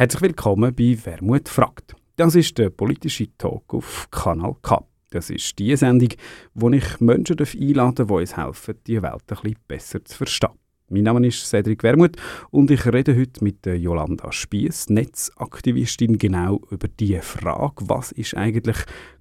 [0.00, 1.94] Herzlich willkommen bei Wermut fragt.
[2.16, 4.82] Das ist der politische Talk auf Kanal K.
[5.10, 6.08] Das ist die Sendung,
[6.54, 10.58] wo ich Menschen einladen darf, die uns helfen, die Welt bisschen besser zu verstehen.
[10.88, 12.16] Mein Name ist Cedric Wermuth
[12.50, 18.78] und ich rede heute mit Jolanda Spiess, Netzaktivistin, genau über die Frage, was ist eigentlich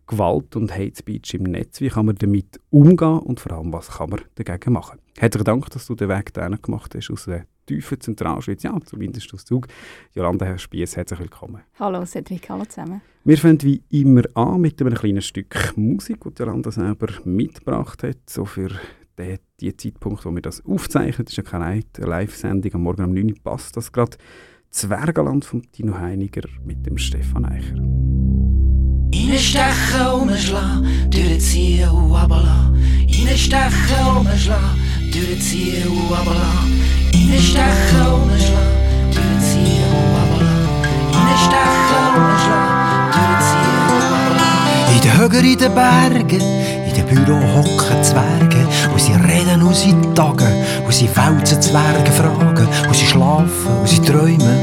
[0.08, 3.90] Gewalt und Hate Speech im Netz, wie kann man damit umgehen und vor allem, was
[3.90, 5.00] kann man dagegen machen.
[5.18, 7.28] Herzlichen Dank, dass du den Weg dahin gemacht hast aus
[7.70, 9.68] tiefen Zentralschweiz, ja, zumindest aus Zug.
[10.14, 11.62] Jolanda Herr Spiess, herzlich willkommen.
[11.80, 13.02] Hallo Cedric, hallo zusammen.
[13.24, 18.18] Wir fangen wie immer an mit einem kleinen Stück Musik, das Jolanda selber mitgebracht hat,
[18.28, 18.70] so für
[19.20, 23.14] den, den Zeitpunkt, wo wir das aufzeichnen, das ist ja keine Live-Sendung, am Morgen um
[23.14, 24.18] 9 Uhr passt das gerade.
[24.72, 27.76] Zwergeland von Tino Heiniger mit dem Stefan Eicher.
[29.14, 32.76] Reinstechen, umschlagen, durchziehen und runterlassen.
[33.08, 36.82] Reinstechen, umschlagen, durchziehen und runterlassen.
[37.14, 40.70] Reinstechen, umschlagen, durchziehen und runterlassen.
[41.14, 44.96] Reinstechen, umschlagen, durchziehen und runterlassen.
[44.96, 46.44] In den Höhen, in den Bergen,
[46.88, 50.54] in den Büro hocken Zwerge, wo sie reden und sie tagen,
[50.86, 54.60] wo sie wälzen Zwerge fragen, wo sie schlafen, wo sie träumen,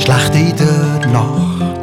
[0.00, 1.78] schlecht in der Nacht.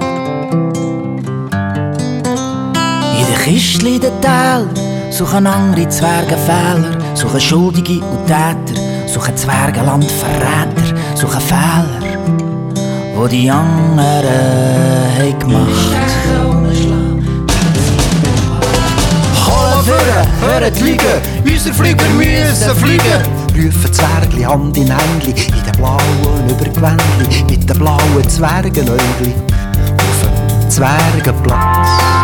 [3.20, 9.36] In den Kistchen, in den Tälern, suchen andere Zwerge Fehler, suchen Schuldige und Täter, suchen
[9.36, 12.18] Zwergenland Verräter, suchen Fehler,
[13.16, 14.26] wo die anderen
[15.18, 16.26] haben gemacht.
[19.86, 23.22] Führen, hören die Liegen, unsere Flüger müssen fliegen.
[23.56, 29.36] Rufen Zwergli Hand in Händli, in den blauen Übergewändli, mit den blauen Zwergenäugli,
[29.98, 32.15] auf dem Zwergenplatz.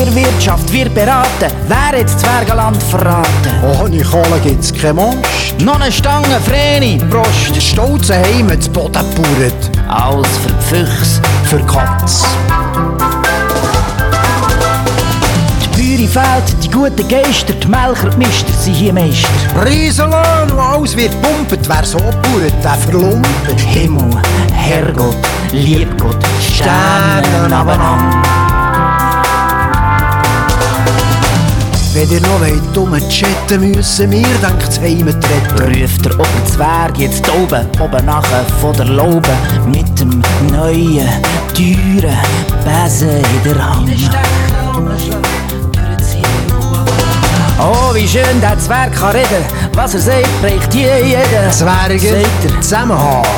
[0.00, 3.28] In Wirtschaft wird beraten, wer jetzt Zwergenland verraten.
[3.82, 5.60] Ohne Kohle gibt's kein Monst.
[5.60, 7.54] Noch eine Stange Vreni, Prost.
[7.54, 9.70] Der stolze Heim zu Boden purret.
[9.88, 12.24] Alles für die Füchse, für Katz.
[15.76, 19.28] Büri fehlt, die guten Geister, die Melker, die Mister sind hier Meister.
[19.66, 23.60] Riesenlohn, wo alles wird pumpet, wer so purret, der verlumpet.
[23.60, 24.10] Himmel,
[24.54, 25.16] Herrgott,
[25.52, 28.39] Liebgott, Sterne abeinander.
[31.92, 35.80] Wenn ihr noch wollt, umchatten müssen wir, denkt das Heimat retten.
[35.82, 39.28] Ruft der Oberzwerg jetzt oben, oben nachher von der Laube,
[39.66, 41.08] mit dem neuen,
[41.52, 42.16] teuren
[42.64, 43.90] Besen in der Hand.
[47.58, 49.44] Oh, wie schön der Zwerg kann reden.
[49.74, 51.50] Was er sagt, bricht je jeder.
[51.50, 52.24] Zwerge,
[52.60, 53.28] zusammenhaben,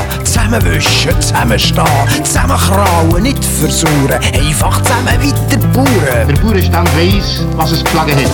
[0.53, 5.87] zusammenwischen, zusammenstehen, zusammenkrauen, nicht versuchen, einfach zusammen weiter bauen.
[6.29, 8.31] Der Bauernstand weiss, was es geschlagen hat.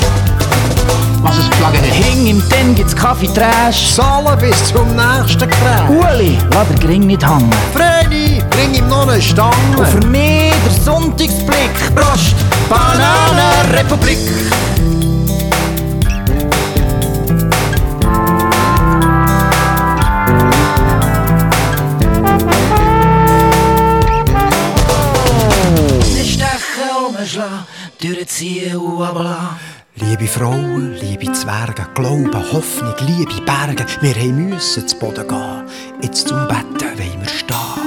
[1.22, 1.84] Was es geschlagen hat.
[1.84, 3.94] Hing im Den gibt's Kaffeetrash.
[3.94, 5.90] Zahlen bis zum nächsten Crash.
[5.90, 7.50] Uli, lass den Gring nicht hängen.
[7.72, 9.52] Vreni, bring ihm noch eine Stange.
[9.76, 11.94] Und für mich der Sonntagsblick.
[11.94, 12.34] Prost,
[12.68, 14.18] Bananenrepublik.
[28.74, 29.78] Runterlassen.
[30.00, 35.64] Liebe Frauen, liebe Zwerge, Glauben, Hoffnung, liebe Berge, wir müssen zu Boden gehen.
[36.02, 37.77] Jetzt zum Betten wollen wir stehen.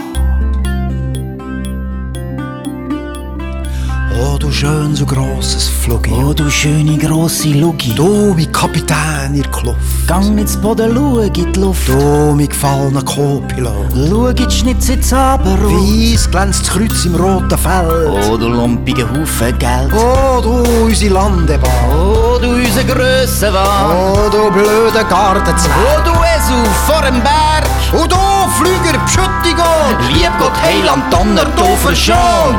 [4.41, 6.11] Du schön so grosses Flugi.
[6.11, 7.93] Oh, du schöne grosse Lugi.
[7.93, 10.07] Du, mein Kapitän der Kluft.
[10.07, 11.87] Gang ins Boden, schau in die Luft.
[11.87, 13.73] Du, mein gefallener Co-Pilot.
[14.09, 15.71] Schau in die Schnitze ins Abendrot.
[15.71, 18.29] Weiss glänzt das Kreuz im roten Feld.
[18.31, 19.91] Oh, du lumpige Haufen Geld.
[19.93, 21.71] Oh, du, unsere Landebahn.
[21.91, 23.91] Oh, du, unser Grössenwahn.
[23.91, 25.75] Oh, du blöde Gardenzwerg.
[25.85, 27.69] Oh, du Esu vor dem Berg.
[27.93, 28.15] Oh, du,
[28.57, 30.13] Flüger, Pschüttigon.
[30.13, 32.55] Lieb Gott, Heiland, Donner, du verschon.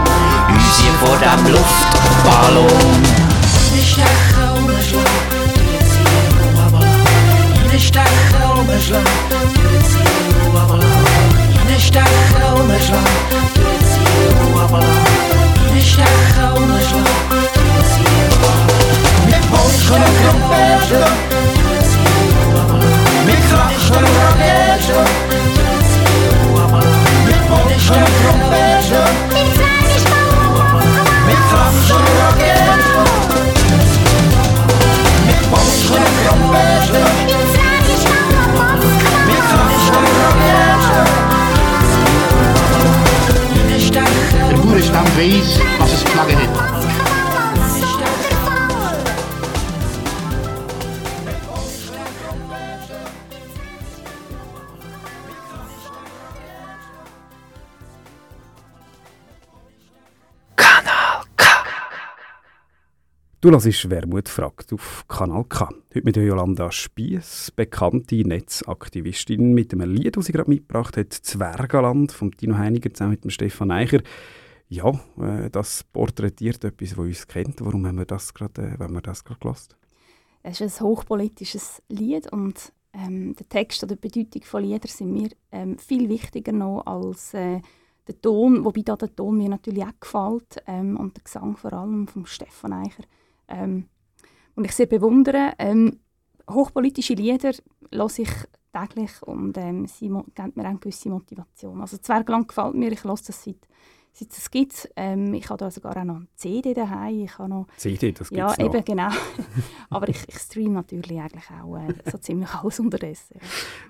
[0.48, 3.00] Uns hier vor dem Luftballon.
[3.72, 5.22] Reinstechen, umschlagen,
[5.54, 7.02] durchziehen und runterlassen.
[7.70, 9.06] Reinstechen, umschlagen,
[9.58, 11.02] durchziehen und runterlassen.
[11.68, 13.16] Reinstechen, umschlagen,
[13.54, 15.06] durchziehen und runterlassen.
[15.70, 17.22] Reinstechen, umschlagen,
[17.62, 18.92] durchziehen und runterlassen.
[19.26, 21.06] Mit Polschen und Trompeten.
[23.26, 25.06] Mit Krachen und runterlassen.
[27.26, 28.41] Mit Polschen und Trompeten,
[45.02, 46.48] Drum Bass, was ist Plughead?
[63.40, 65.68] Du hörst Wermut fragt auf Kanal K.
[65.92, 72.12] Heute mit Jolanda Spiess, bekannte Netzaktivistin, mit einem Lied, das sie gerade mitgebracht hat, «Zwergaland»
[72.12, 73.98] von Tino Heiniger zusammen mit dem Stefan Eicher.
[74.72, 74.88] Ja,
[75.18, 77.60] äh, das porträtiert etwas, das uns kennt.
[77.60, 79.76] Warum haben wir das gerade äh, gehört?
[80.42, 85.12] Es ist ein hochpolitisches Lied und ähm, der Text oder die Bedeutung von Liedern sind
[85.12, 87.60] mir ähm, viel wichtiger noch als äh,
[88.08, 91.74] der Ton, wobei da der Ton mir natürlich auch gefällt ähm, und der Gesang vor
[91.74, 93.04] allem von Stefan Eicher
[93.48, 93.88] ähm,
[94.54, 95.52] und ich sehr bewundere.
[95.58, 96.00] Ähm,
[96.50, 97.52] hochpolitische Lieder
[97.92, 98.30] höre ich
[98.72, 101.82] täglich und ähm, sie geben mir eine gewisse Motivation.
[101.82, 103.68] Also Zwergland gefällt mir, ich höre das seit
[104.12, 104.90] seit es gibt.
[104.96, 107.24] Ähm, ich habe da sogar auch noch eine CD daheim.
[107.24, 108.58] Ich habe noch CD, das gibt's Ja, noch.
[108.74, 109.08] eben genau.
[109.90, 113.36] Aber ich, ich streame natürlich eigentlich auch äh, so ziemlich alles unterdessen.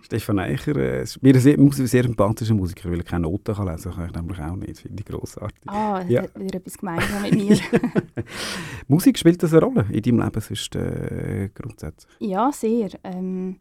[0.02, 3.54] Stefan Eicher, äh, ist mir ein sehr, ein sehr sympathischer Musiker, weil er keine Noten
[3.54, 4.06] kann lesen kann.
[4.06, 4.78] ich nämlich auch nicht.
[4.80, 5.68] Finde ich grossartig.
[5.68, 6.22] Ah, ja.
[6.22, 7.58] hat wieder etwas gemeinsam mit mir.
[8.88, 12.14] Musik spielt das eine Rolle in deinem Leben sonst äh, grundsätzlich?
[12.20, 12.90] ja, sehr.
[13.04, 13.56] Ähm,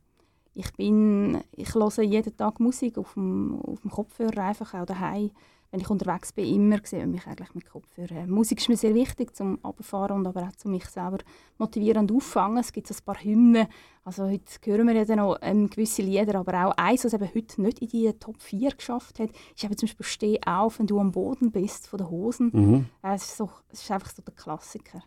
[0.54, 5.32] ich bin, ich höre jeden Tag Musik auf dem, auf dem Kopfhörer, einfach auch daheim.
[5.72, 8.28] Wenn ich unterwegs bin, immer sehe ich mich eigentlich mit Kopfhörer.
[8.28, 11.20] Musik ist mir sehr wichtig zum Abfahren und aber auch zum mich selber
[11.58, 12.58] motivieren und auffangen.
[12.58, 13.68] Es gibt so ein paar Hymnen.
[14.04, 17.30] Also heute hören wir ja dann noch ähm, gewisse Lieder, aber auch eins, was eben
[17.34, 20.88] heute nicht in die Top 4 geschafft hat, ist eben zum Beispiel «Steh auf, wenn
[20.88, 22.50] du am Boden bist» von den Hosen.
[22.52, 22.86] Mhm.
[23.02, 25.02] Äh, Es ist, so, es ist einfach so der Klassiker.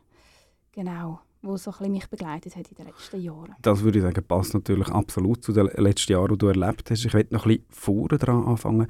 [0.73, 3.55] Genau, wo so ein mich begleitet hat in den letzten Jahren.
[3.61, 7.05] Das würde ich sagen, passt natürlich absolut zu den letzten Jahren, die du erlebt hast.
[7.05, 8.87] Ich möchte noch ein bisschen vorne dran anfangen.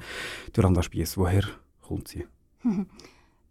[0.55, 1.43] Jolanda Spiess, woher
[2.05, 2.25] sie?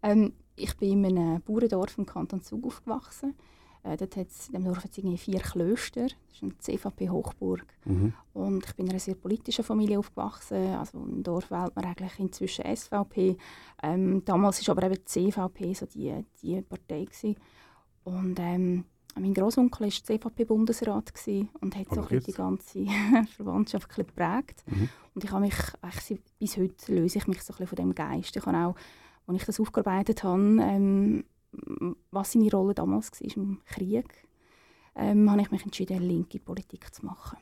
[0.03, 3.35] ähm, ich bin in einem Bauerndorf im Kanton Zug aufgewachsen.
[3.83, 6.03] Äh, dort hat's, in diesem Dorf hat es vier Klöster.
[6.07, 7.65] Das ist eine CVP-Hochburg.
[7.85, 8.13] Mhm.
[8.33, 10.75] Und ich bin in einer sehr politischen Familie aufgewachsen.
[10.75, 13.37] Also im Dorf wählt man eigentlich inzwischen SVP.
[13.83, 17.05] Ähm, damals war aber eben die CVP so die, die Partei.
[17.05, 17.35] Gewesen.
[18.03, 18.85] Und ähm,
[19.19, 22.85] mein Großonkel war CVP-Bundesrat gewesen und hat so ein die ganze
[23.35, 24.63] Verwandtschaft ein geprägt.
[24.67, 24.89] Mhm.
[25.13, 27.95] Und ich habe mich, eigentlich, bis heute löse ich mich so ein bisschen von dem
[27.95, 28.35] Geist.
[28.35, 28.75] Ich habe auch,
[29.27, 31.23] als ich das aufgearbeitet habe, ähm,
[32.11, 34.25] was seine Rolle damals war im Krieg,
[34.95, 37.37] ähm, habe ich mich entschieden, linke Politik zu machen.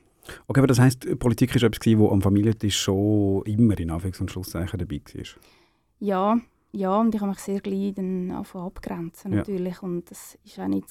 [0.48, 4.32] Okay, aber das heisst, Politik ist etwas, wo am Familientisch schon immer in Anführungs- und
[4.32, 5.24] Schlusszeichen dabei war.
[6.00, 6.38] Ja,
[6.72, 9.38] ja, und ich habe mich sehr gleich dann abgrenzen Ja.
[9.40, 9.82] natürlich.
[9.84, 10.88] Und das ist auch nicht,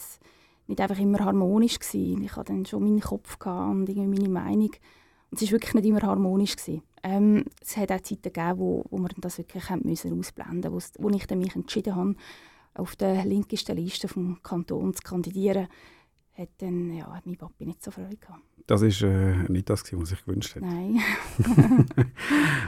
[0.72, 2.22] nicht einfach immer harmonisch gewesen.
[2.22, 4.70] Ich hatte dann schon meinen Kopf und meine Meinung.
[5.30, 6.56] Und es war wirklich nicht immer harmonisch.
[6.56, 6.82] Gewesen.
[7.02, 11.08] Ähm, es hat auch Zeiten gegeben, wo, wo wir das wirklich müssen ausblenden mussten, wo
[11.10, 12.14] ich dann mich entschieden habe,
[12.74, 15.68] auf der linkesten Liste vom Kanton zu kandidieren,
[16.34, 18.40] hat dann, ja, hat mein Papi nicht so Freude gehabt.
[18.66, 20.64] Das war äh, nicht das, gewesen, was ich gewünscht hätte.
[20.66, 21.00] Nein.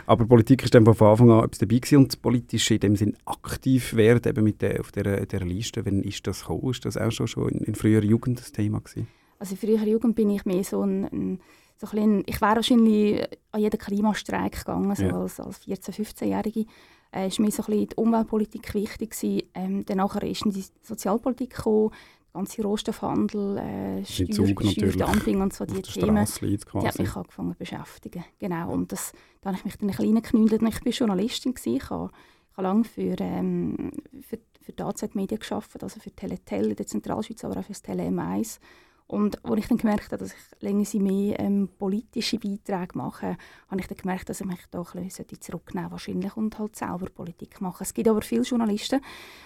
[0.07, 2.97] Aber Politik ist dann von Anfang an etwas dabei gewesen und das Politische in dem
[2.97, 5.87] Sinn aktiv werden eben mit der, auf dieser, Liste.
[5.87, 6.71] Wann ist das gekommen?
[6.71, 9.09] Ist das auch schon, schon in, in früherer Jugend das Thema gewesen?
[9.39, 11.41] Also in früherer Jugend bin ich mehr so ein, ein,
[11.77, 15.17] so ein bisschen, ich wäre wahrscheinlich an jeden Klimastreik gegangen, so Ja.
[15.17, 16.67] als, als 14-, 15-Jährige.
[17.13, 19.43] Äh, ist mir so ein bisschen die Umweltpolitik wichtig gewesen.
[19.55, 21.93] Ähm, dann nachher ist die Sozialpolitik gekommen,
[22.35, 24.49] ganze Rohstoffhandel, äh, Steuer.
[24.57, 26.27] Steuerdumping und so die Themen.
[26.27, 28.25] Die hat mich angefangen zu beschäftigen.
[28.39, 28.73] Genau.
[28.73, 30.53] Und das, da habe ich mich dann ein bisschen reingeknüllt.
[30.53, 31.55] Ich war Journalistin.
[31.55, 31.77] Gewesen.
[31.77, 32.11] Ich habe,
[32.51, 36.77] ich habe lange für, ähm, für, für die AZ Medien gearbeitet, also für Teletel in
[36.77, 38.59] der Zentralschweiz, aber auch für das Tele M1.
[39.07, 43.37] Und als ich dann gemerkt habe, dass ich länger mehr ähm, politische Beiträge mache,
[43.69, 46.75] habe ich dann gemerkt, dass ich mich da ein bisschen zurücknehmen sollte wahrscheinlich und halt
[46.75, 47.83] selber Politik machen.
[47.83, 49.03] Es gibt aber viele Journalisten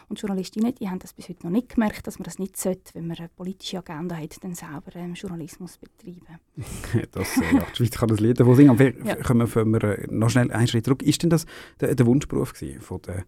[0.08, 2.94] und Journalistinnen, die haben das bis heute noch nicht gemerkt, dass man das nicht sollte,
[2.94, 6.38] wenn man eine politische Agenda hat, dann selber ähm, Journalismus betreiben.
[7.12, 8.70] Das, äh, ja, die Schweiz kann das Lied davon singen.
[8.70, 9.16] Aber wir Ja.
[9.28, 11.02] wenn wir äh, noch schnell einen Schritt zurück.
[11.02, 11.46] Ist denn das
[11.80, 13.24] der, der Wunschberuf gewesen, von der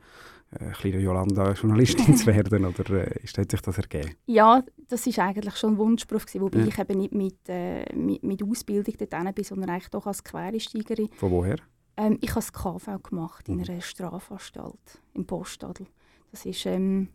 [0.51, 2.65] äh, kleinen Jolanda Journalistin zu werden?
[2.65, 4.15] Oder äh, ist, hat sich das ergeben?
[4.27, 6.67] Ja, das ist eigentlich schon ein Wunschberuf gewesen, wobei Ja.
[6.67, 11.09] ich eben nicht mit, äh, mit, mit Ausbildung dort bin, sondern eigentlich doch als Quereinsteigerin.
[11.17, 11.57] Von woher?
[11.97, 13.65] Ähm, ich habe das KV gemacht in Mhm.
[13.69, 15.87] einer Strafanstalt im Postadel.
[16.31, 17.09] Das ist ähm,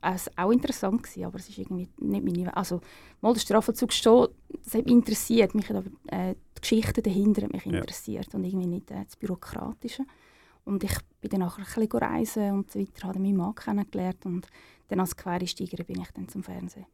[0.00, 2.80] also auch interessant gewesen, aber es ist irgendwie nicht meine Also
[3.20, 4.28] mal der Strafvollzug schon,
[4.64, 7.72] das hat mich interessiert, mich hat aber äh, die Geschichte dahinter hat mich Ja.
[7.78, 10.04] interessiert und irgendwie nicht äh, das Bürokratische.
[10.64, 14.24] Und ich bin dann nachher ein bisschen reisen und so weiter, habe meinen Mann kennengelernt
[14.24, 14.46] und
[14.88, 16.86] dann als Quereinsteigerin bin ich dann zum Fernsehen.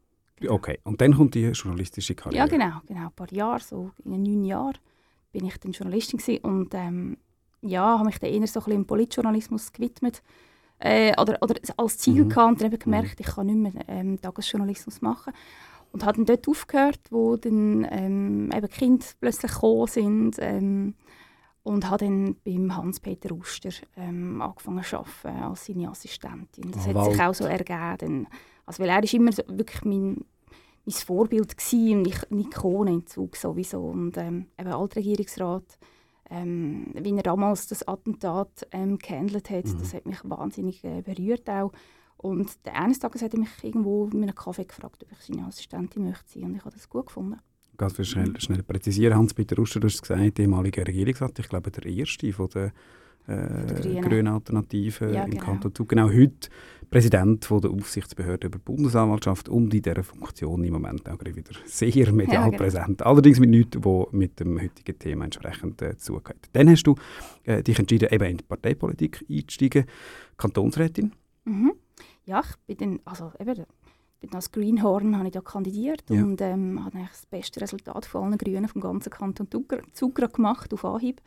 [0.48, 2.38] Okay, und dann kommt die journalistische Karriere.
[2.38, 3.06] Ja, genau, genau.
[3.06, 4.78] Ein paar Jahre, so in neun Jahren,
[5.32, 7.16] bin ich dann Journalistin gewesen und ähm,
[7.62, 10.22] ja, habe mich dann eher so ein bisschen dem Politjournalismus gewidmet.
[10.78, 12.28] Äh, oder, oder als Ziel Mhm.
[12.30, 15.34] gehabt und dann eben gemerkt, ich kann nicht mehr ähm, Tagesjournalismus machen.
[15.92, 20.36] Und habe dann dort aufgehört, wo dann ähm, eben Kinder plötzlich gekommen sind.
[20.38, 20.94] Ähm,
[21.62, 26.70] und habe dann beim Hans-Peter Uster ähm, angefangen zu arbeiten als seine Assistentin.
[26.72, 28.26] Das oh, hat sich auch so ergeben.
[28.64, 30.24] Also, weil er ist immer so wirklich mein,
[30.86, 33.82] mein Vorbild gewesen, eine Ikone im Zug sowieso.
[33.82, 35.78] Und ähm, eben Altregierungsrat,
[36.30, 39.78] ähm, wie er damals das Attentat ähm, gehandelt hat, mhm.
[39.78, 41.72] das hat mich wahnsinnig äh, berührt auch.
[42.16, 46.04] Und eines Tages hat er mich irgendwo mit einem Kaffee gefragt, ob ich seine Assistentin
[46.04, 46.44] möchte sein.
[46.44, 47.38] Und ich habe das gut gefunden.
[47.80, 52.30] Ganz schnell, schnell präzisieren, Hans-Peter Ruscher, du hast gesagt, ehemaliger Regierungsrat, ich glaube der erste
[52.30, 52.72] von der,
[53.26, 54.28] äh, Grünen.
[54.28, 55.44] Alternative ja, im genau.
[55.44, 55.88] Kanton Zug.
[55.88, 56.50] Genau heute
[56.90, 61.52] Präsident von der Aufsichtsbehörde über die Bundesanwaltschaft und in dieser Funktion im Moment auch wieder
[61.64, 62.58] sehr medial ja, genau.
[62.58, 63.00] präsent.
[63.00, 66.50] Allerdings mit nichts, was mit dem heutigen Thema entsprechend äh, zugehört.
[66.52, 66.96] Dann hast du
[67.44, 69.87] äh, dich entschieden, eben in die Parteipolitik einzusteigen,
[70.37, 71.12] Kantonsrätin.
[71.46, 71.72] Mhm.
[72.26, 73.64] Ja, ich bin dann, also eben,
[74.20, 76.22] bin als Greenhorn habe ich da kandidiert ja.
[76.22, 79.48] und ähm, habe das beste Resultat von allen Grünen vom ganzen Kanton
[79.92, 81.20] Zugra gemacht auf Anhieb.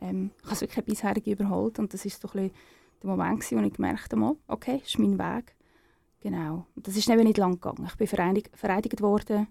[0.00, 2.50] Ähm, ich habe es wirklich bisherig überholt und das ist so ein
[3.02, 5.54] der Moment, wo ich gemerkt habe, okay, das ist mein Weg.
[6.20, 6.66] Genau.
[6.74, 7.86] Und das ist eben nicht lang gegangen.
[7.86, 9.46] Ich bin vereidigt, worden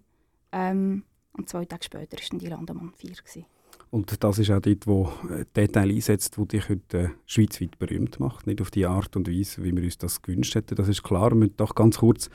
[0.52, 3.12] ähm, und zwei Tage später war dann die Landemann 4.
[3.12, 3.46] Gewesen.
[3.92, 7.80] Und das ist auch dort, wo äh, der Teil einsetzt, der dich heute äh, schweizweit
[7.80, 8.48] berühmt macht.
[8.48, 10.76] Nicht auf die Art und Weise, wie wir uns das gewünscht hätten.
[10.76, 11.32] Das ist klar.
[11.32, 12.30] Wir müssen doch ganz kurz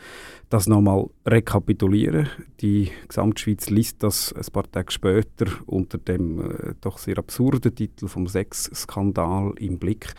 [0.48, 2.28] das nochmal rekapitulieren.
[2.60, 8.08] Die Gesamtschweiz liest das ein paar Tage später unter dem äh, doch sehr absurden Titel
[8.08, 10.14] vom Sex-Skandal im Blick.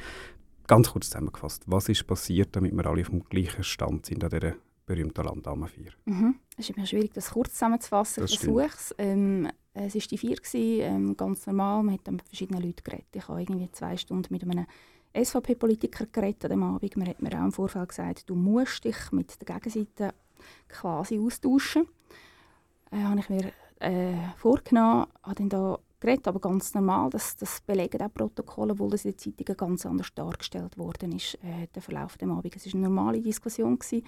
[0.67, 4.29] Ganz kurz zusammengefasst, was ist passiert, damit wir alle auf dem gleichen Stand sind an
[4.29, 4.53] dieser
[4.85, 5.91] berühmten Landdame 4?
[6.05, 6.35] Mhm.
[6.57, 8.25] Es ist immer schwierig, das kurz zusammenzufassen.
[8.25, 8.95] Ich versuche es.
[8.97, 10.37] Ähm, es war die 4,
[10.81, 11.83] ähm, ganz normal.
[11.83, 13.07] Man hat dann mit verschiedenen Leuten geredet.
[13.13, 14.65] Ich habe irgendwie zwei Stunden mit einem
[15.13, 16.97] SVP-Politiker geredet an dem Abend.
[16.97, 20.13] Man hat mir auch im Vorfeld gesagt, du musst dich mit der Gegenseite
[20.67, 21.87] quasi austauschen.
[22.91, 27.09] Äh, habe ich mir äh, vorgenommen, habe dann da geredet, aber ganz normal.
[27.09, 31.35] Das, das belegen auch Protokolle, obwohl das in den Zeitungen ganz anders dargestellt worden ist,
[31.35, 32.65] äh, der Verlauf des Abends.
[32.65, 33.79] Es war eine normale Diskussion.
[33.79, 34.05] Gewesen.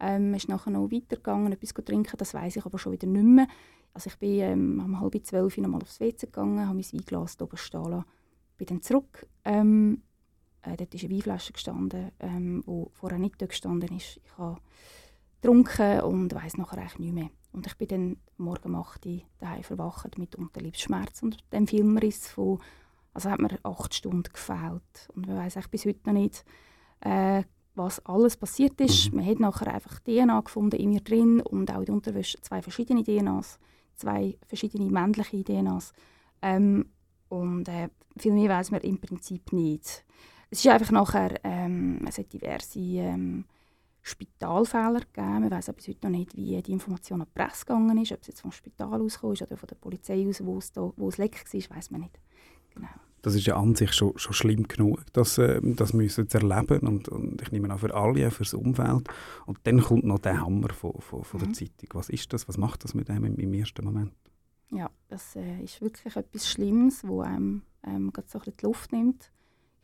[0.00, 3.46] Ähm, ist nachher noch weitergegangen, etwas trinken, das weiß ich aber schon wieder nicht mehr.
[3.94, 7.40] Also ich bin ähm, um halb zwölf noch mal aufs WC gegangen, habe mein Weinglas
[7.40, 8.04] oben stehen lassen,
[8.58, 9.26] bin dann zurück.
[9.44, 10.02] Ähm,
[10.62, 14.20] äh, dort ist eine Weinflasche gestanden, ähm, wo vorher nicht dort gestanden ist.
[14.24, 14.60] Ich habe
[15.40, 17.30] getrunken und weiß nachher eigentlich nicht mehr.
[17.52, 22.26] Und ich bin dann morgen um 8 Uhr daheim verwacht mit Unterleibsschmerz und dem Filmriss
[22.26, 22.58] von,
[23.12, 25.08] also hat mir acht Stunden gefehlt.
[25.14, 26.44] Und man weiß bis heute noch nicht,
[27.00, 27.44] äh,
[27.76, 29.12] was alles passiert ist.
[29.12, 32.62] Man hat nachher einfach DNA gefunden in mir drin und auch in der Unterwäsche zwei
[32.62, 33.58] verschiedene DNAs
[33.96, 35.92] zwei verschiedene männliche DNAs.
[36.42, 36.86] Ähm,
[37.28, 40.04] und äh, viel mehr weiß man im Prinzip nicht.
[40.50, 43.44] Es ist einfach nachher, ähm, es hat diverse ähm,
[44.02, 45.40] Spitalfehler gegeben.
[45.40, 48.20] Man weiß bis heute noch nicht, wie die Information an die Presse gegangen ist, ob
[48.20, 51.08] es jetzt vom Spital ausgekommen ist oder von der Polizei aus, wo es, da, wo
[51.08, 52.20] es leck war, weiß man nicht.
[52.74, 52.88] Genau
[53.24, 56.86] das ist ja an sich schon, schon schlimm genug, das, äh, das müssen zu erleben
[56.86, 59.08] und, und ich nehme auch für alle, für das Umfeld.
[59.46, 61.54] Und dann kommt noch der Hammer von, von, von der mhm.
[61.54, 61.88] Zeitung.
[61.94, 62.46] Was ist das?
[62.48, 64.12] Was macht das mit einem im, im ersten Moment?
[64.70, 69.30] Ja, das äh, ist wirklich etwas Schlimmes, wo einem ähm, so ein die Luft nimmt.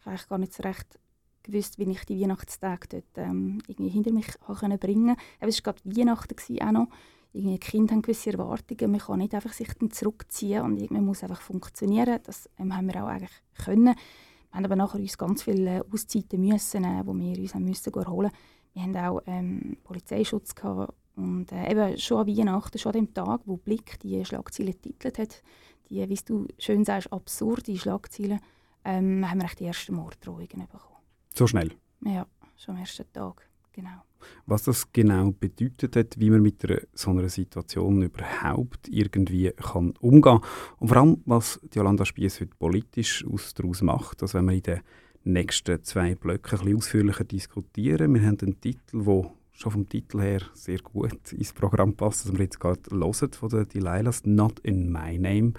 [0.01, 0.99] Ich habe gar nicht so recht
[1.43, 5.17] gewusst, wie ich die Weihnachtstage dort ähm, irgendwie hinter mich bringen konnte.
[5.39, 6.89] Es war gerade Weihnachten auch noch
[7.33, 11.23] irgendwie Kinder haben gewisse Erwartungen, man kann nicht einfach sich dann zurückziehen und man muss
[11.23, 12.19] einfach funktionieren.
[12.25, 13.31] Das ähm, haben wir auch eigentlich
[13.65, 13.85] können.
[13.85, 17.95] Wir haben aber nachher uns ganz viele Auszeiten müssen, äh, wo wir uns haben müssen
[17.95, 18.33] erholen.
[18.73, 23.15] Wir haben auch ähm, Polizeischutz gehabt und äh, eben schon an Weihnachten, schon an dem
[23.15, 25.43] Tag, wo Blick die Schlagzeilen titelt hat,
[25.89, 28.41] die, wie du schön sagst, absurde Schlagzeilen,
[28.85, 30.97] ähm, haben wir die ersten Morddrohungen bekommen.
[31.35, 31.73] So schnell?
[32.05, 34.03] Ja, schon am ersten Tag, genau
[34.47, 39.95] was das genau bedeutet hat, wie man mit einer, so einer Situation überhaupt irgendwie kann
[40.01, 40.41] umgehen kann.
[40.79, 43.25] Und vor allem, was Jolanda Spiess heute politisch
[43.57, 44.81] daraus macht, dass wenn wir in den
[45.25, 48.15] nächsten zwei Blöcken ein bisschen ausführlicher diskutieren.
[48.15, 52.33] Wir haben einen Titel, der schon vom Titel her sehr gut ins Programm passt, das
[52.33, 55.53] wir jetzt gerade hören von den Delilahs, «Not in my name».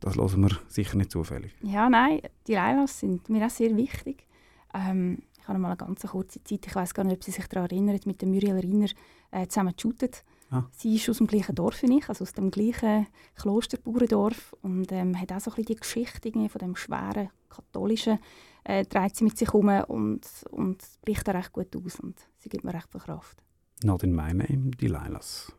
[0.00, 1.54] Das hören wir sicher nicht zufällig.
[1.62, 4.26] Ja, nein, die Delilahs sind mir auch sehr wichtig.
[4.72, 5.18] Ähm,
[5.50, 8.00] habe mal eine ganz kurze Zeit, ich weiß gar nicht, ob Sie sich daran erinnern,
[8.06, 8.88] mit dem Muriel Riner
[9.30, 10.24] äh, zusammen geshootet.
[10.50, 10.64] Ah.
[10.72, 15.20] Sie ist aus dem gleichen Dorf wie ich, also aus dem gleichen Klosterbauerndorf und ähm,
[15.20, 18.18] hat auch so ein bisschen die Geschichte von dem schweren katholischen
[18.64, 22.48] äh, trägt sie mit sich herum und, und bricht da recht gut aus und sie
[22.48, 23.42] gibt mir recht viel Kraft.
[23.82, 25.52] Not in my name, Delilahs.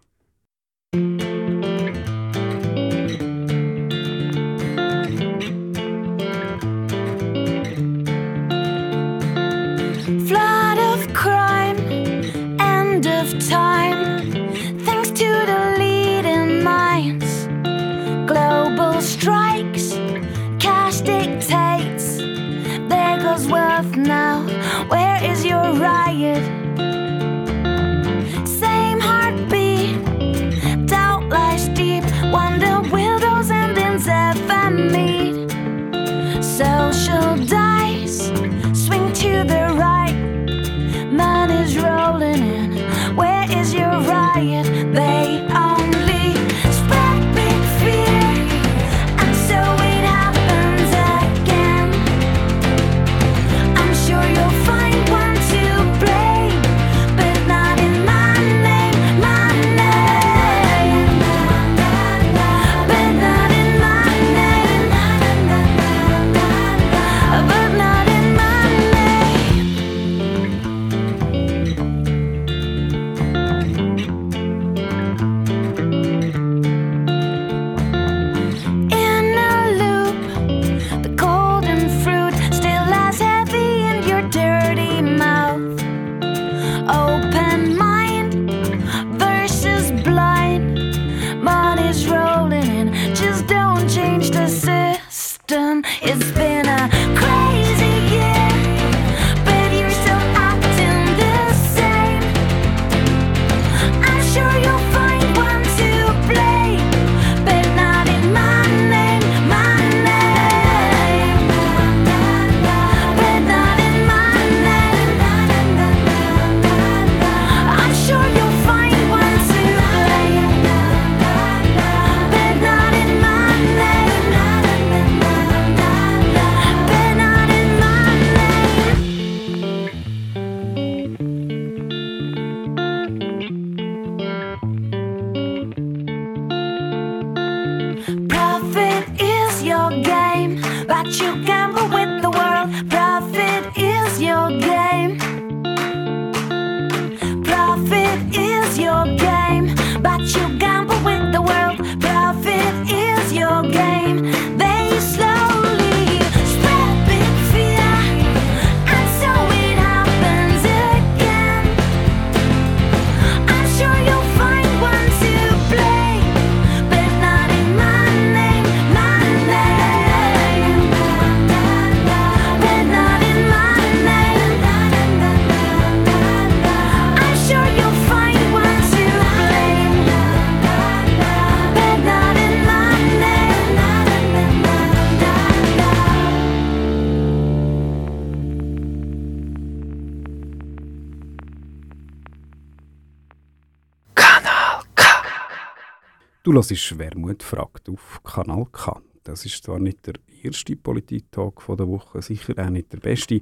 [196.51, 199.01] Du hörst «Wermut fragt» auf Kanal K.
[199.23, 203.39] Das ist zwar nicht der erste Politik-Talk der Woche, sicher auch nicht der beste,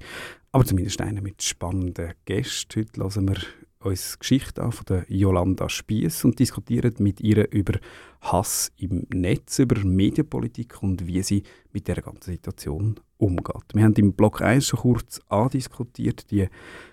[0.52, 2.86] aber zumindest einer mit spannenden Gästen.
[2.86, 3.38] Heute hören wir
[3.80, 7.80] uns Geschichte an von der Jolanda Spiess und diskutieren mit ihr über
[8.22, 11.42] Hass im Netz, über Medienpolitik und wie sie
[11.74, 13.74] mit der ganzen Situation umgeht.
[13.74, 16.48] Wir haben im Block 1 schon kurz andiskutiert, die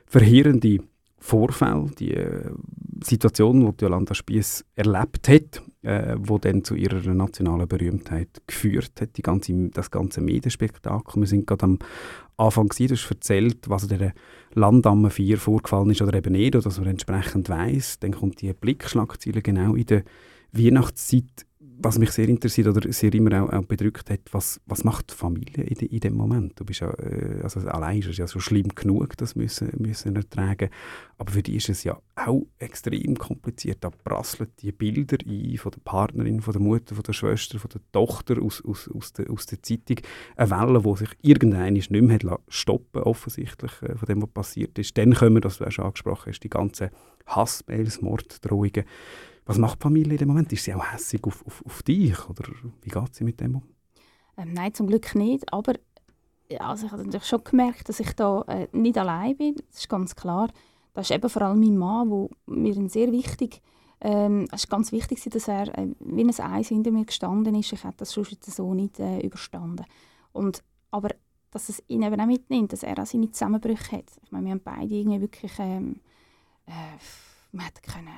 [0.07, 0.79] verheerende
[1.19, 2.53] Vorfall, die äh,
[3.03, 9.17] Situation, die Jolanda Spiess erlebt hat, äh, wo dann zu ihrer nationalen Berühmtheit geführt hat,
[9.17, 11.23] die ganze, das ganze Medienspektakel.
[11.23, 11.79] Wir sind gerade am
[12.37, 14.13] Anfang gesehen, du hast erzählt, was in der
[14.55, 18.01] Landamme 4 vorgefallen ist oder eben nicht, oder dass man entsprechend weiß.
[18.01, 20.03] Dann kommt die Blickschlagzeile genau in der
[20.51, 21.46] Weihnachtszeit
[21.79, 25.15] was mich sehr interessiert oder sehr immer auch, auch bedrückt hat, was, was macht die
[25.15, 26.59] Familie in, in dem Moment?
[26.59, 30.17] Du bist ja, äh, also allein ist es ja so schlimm genug, das müssen, müssen
[30.17, 30.71] ertragen.
[31.19, 33.79] Aber für die ist es ja auch extrem kompliziert.
[33.81, 37.71] Da prasseln die Bilder ein von der Partnerin, von der Mutter, von der Schwester, von
[37.71, 39.99] der Tochter aus, aus, aus, der, aus der Zeitung.
[40.37, 44.97] Eine Welle, die sich irgendeiner nicht mehr stoppen offensichtlich, äh, von dem, was passiert ist.
[44.97, 46.91] Dann kommen, das du auch schon angesprochen hast, die ganzen
[47.27, 48.85] Hassmails, Morddrohungen.
[49.47, 50.53] Was macht Familie in dem Moment?
[50.53, 52.29] Ist sie auch hässig auf, auf, auf dich?
[52.29, 52.45] Oder
[52.83, 53.63] wie geht sie mit dem um?
[54.37, 55.53] Ähm, nein, zum Glück nicht.
[55.53, 55.75] Aber
[56.59, 59.55] also ich habe natürlich schon gemerkt, dass ich da äh, nicht allein bin.
[59.71, 60.51] Das ist ganz klar.
[60.95, 63.63] Das ist eben vor allem mein Mann, wo mir sehr wichtig
[64.01, 67.73] ähm, es ist ganz wichtig, dass er äh, wie ein Eis hinter mir gestanden ist.
[67.73, 69.87] Ich hätte das sonst so nicht äh, überstanden.
[70.33, 71.11] Und, aber
[71.51, 74.13] dass es ihn eben auch mitnimmt, dass er auch seine Zusammenbrüche hat.
[74.23, 76.01] Ich meine, wir haben beide irgendwie wirklich ähm,
[76.67, 76.73] äh,
[77.57, 78.09] man hat können,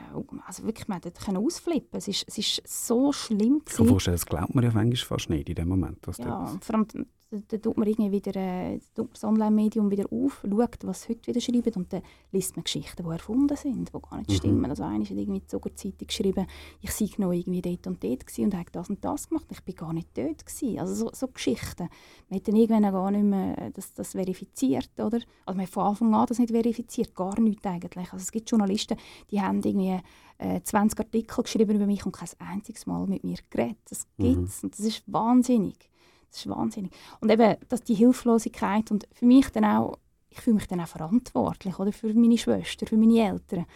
[0.47, 1.99] also wirklich, man hat können ausflippen.
[1.99, 3.63] Es ist, es ist so schlimm.
[3.67, 5.99] Ich kann vorstellen, das glaubt man ja manchmal fast nicht in dem Moment.
[6.07, 6.87] Was ja, vor allem
[7.31, 11.77] dann tut man irgendwie wieder äh, das Online-Medium wieder auf, schaut, was heute wieder schreibt
[11.77, 14.35] und dann liest man Geschichten, die erfunden sind, die gar nicht mhm.
[14.35, 14.71] stimmen.
[14.71, 16.47] Also einer hat irgendwie in der Zuckerzeitung geschrieben,
[16.81, 19.63] ich sei noch irgendwie dort und dort gewesen und habe das und das gemacht ich
[19.63, 20.79] bin gar nicht dort gewesen.
[20.79, 21.89] Also so, so Geschichten.
[22.31, 25.21] Man hat dann irgendwann gar nicht mehr das, das verifiziert, oder?
[25.45, 28.13] Also man hat von Anfang an das nicht verifiziert, gar nichts eigentlich.
[28.13, 28.97] Also es gibt Journalisten,
[29.31, 30.01] die haben irgendwie
[30.39, 33.77] äh, 20 Artikel geschrieben über mich und kein einziges Mal mit mir geredet.
[33.91, 34.67] Das gibt es mhm.
[34.67, 35.91] und das ist wahnsinnig.
[36.31, 36.93] Das ist wahnsinnig.
[37.21, 39.99] Und eben, dass die Hilflosigkeit und für mich dann auch,
[40.31, 41.93] ich fühle mich dann auch verantwortlich, oder?
[41.93, 43.67] Für meine Schwester, für meine Eltern,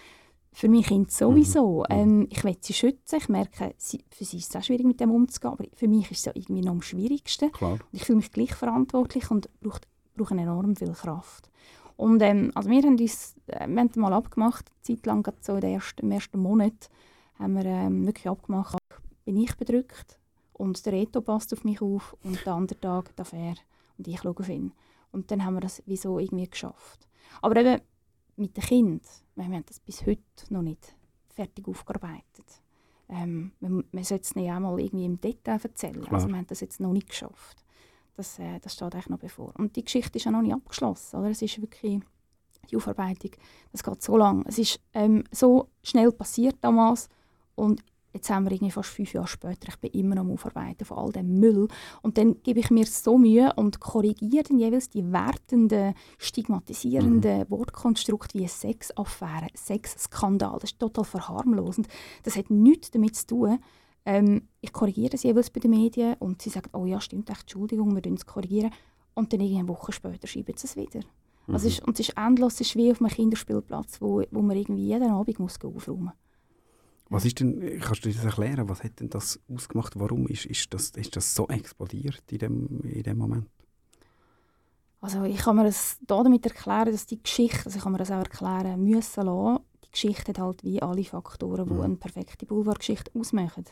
[0.52, 1.84] für meine Kinder sowieso.
[1.88, 1.96] Mhm.
[1.96, 3.16] Ähm, ich will sie schützen.
[3.16, 6.10] Ich merke, sie, für sie ist es auch schwierig, mit dem umzugehen, aber für mich
[6.10, 7.50] ist es ja irgendwie noch am schwierigsten.
[7.52, 7.72] Klar.
[7.72, 9.80] Und ich fühle mich gleich verantwortlich und brauche,
[10.14, 11.48] brauche enorm viel Kraft.
[11.96, 15.60] Und ähm, also wir haben uns äh, wir haben mal abgemacht, Zeit lang, so in
[15.60, 16.90] den ersten, im ersten Monat,
[17.38, 18.76] haben wir ähm, wirklich abgemacht,
[19.24, 20.18] bin ich bedrückt
[20.52, 23.54] und der Reto passt auf mich auf und der andere Tag der Fair
[23.98, 24.72] und ich schaue auf ihn.
[25.10, 27.08] Und dann haben wir das wieso irgendwie geschafft.
[27.40, 27.80] Aber eben
[28.36, 29.00] mit den Kindern,
[29.34, 30.94] wir haben das bis heute noch nicht
[31.28, 32.62] fertig aufgearbeitet.
[33.08, 36.00] Ähm, man, man sollte es nicht einmal irgendwie im Detail erzählen.
[36.00, 36.14] Klar.
[36.14, 37.62] Also wir haben das jetzt noch nicht geschafft.
[38.14, 39.52] Das, äh, das steht eigentlich noch bevor.
[39.58, 41.18] Und die Geschichte ist ja noch nicht abgeschlossen.
[41.18, 41.30] Oder?
[41.30, 42.00] Es ist wirklich
[42.70, 43.32] die Aufarbeitung,
[43.72, 44.44] das geht so lang.
[44.46, 47.08] Es ist ähm, so schnell passiert damals
[47.54, 50.84] und jetzt haben wir irgendwie fast fünf Jahre später, ich bin immer noch am Aufarbeiten
[50.84, 51.68] von all dem Müll.
[52.02, 57.50] Und dann gebe ich mir so Mühe und korrigiere dann jeweils die wertenden, stigmatisierenden mhm.
[57.50, 60.58] Wortkonstrukte wie Sexaffäre, Sexskandal.
[60.60, 61.88] Das ist total verharmlosend.
[62.22, 63.58] Das hat nichts damit zu tun.
[64.04, 67.42] Ähm, ich korrigiere es jeweils bei den Medien und sie sagen, oh ja, stimmt, echt,
[67.42, 68.72] Entschuldigung, wir es korrigieren.
[69.14, 71.00] Und dann eine Woche später schreiben sie es wieder.
[71.46, 71.54] Mhm.
[71.54, 74.42] Also es ist, und es ist endlos, es ist wie auf einem Kinderspielplatz, wo, wo
[74.42, 76.12] man irgendwie jeden Abend muss aufräumen muss.
[77.12, 80.00] Was ist denn, kannst du dir das erklären, was hat denn das ausgemacht?
[80.00, 83.50] Warum ist, ist, das, ist das so explodiert in dem, in dem Moment?
[85.02, 88.10] Also ich kann mir das damit erklären, dass die Geschichte, also ich kann mir das
[88.10, 91.80] auch erklären müssen lassen, die Geschichte hat halt wie alle Faktoren, die mhm.
[91.82, 93.66] eine perfekte Boulevardgeschichte ausmachen.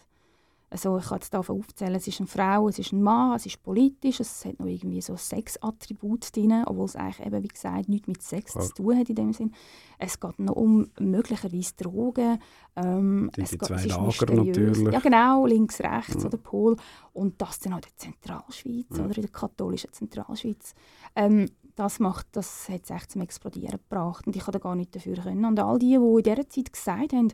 [0.72, 3.44] Also ich kann jetzt davon aufzählen, es ist eine Frau, es ist ein Mann, es
[3.44, 7.88] ist politisch, es hat noch irgendwie so Sexattribute drin, obwohl es eigentlich eben, wie gesagt,
[7.88, 8.64] nichts mit Sex Klar.
[8.64, 9.52] zu tun hat in dem Sinn.
[9.98, 12.38] Es geht noch um möglicherweise Drogen.
[12.76, 14.92] Ähm, die, es die geht, zwei Lager natürlich.
[14.92, 16.26] Ja genau, links, rechts ja.
[16.26, 16.76] oder Pol.
[17.12, 19.04] Und das dann auch in der Zentralschweiz ja.
[19.04, 20.74] oder in der katholischen Zentralschweiz.
[21.16, 24.94] Ähm, das macht, das hat es echt zum Explodieren gebracht und ich konnte gar nicht
[24.94, 25.44] dafür können.
[25.44, 27.32] Und all die, die in dieser Zeit gesagt haben,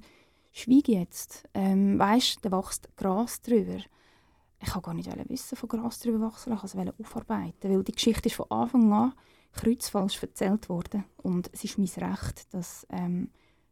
[0.59, 1.45] schweige jetzt.
[1.55, 3.79] Ähm, weißt, da wächst Gras drüber.
[4.61, 7.93] Ich wollte gar nicht wissen von Gras drüber wachsen, ich wollte es aufarbeiten, weil die
[7.93, 9.13] Geschichte ist von Anfang an
[9.53, 13.31] kreuzfalsch erzählt worden und es ist mein Recht, dass, ähm,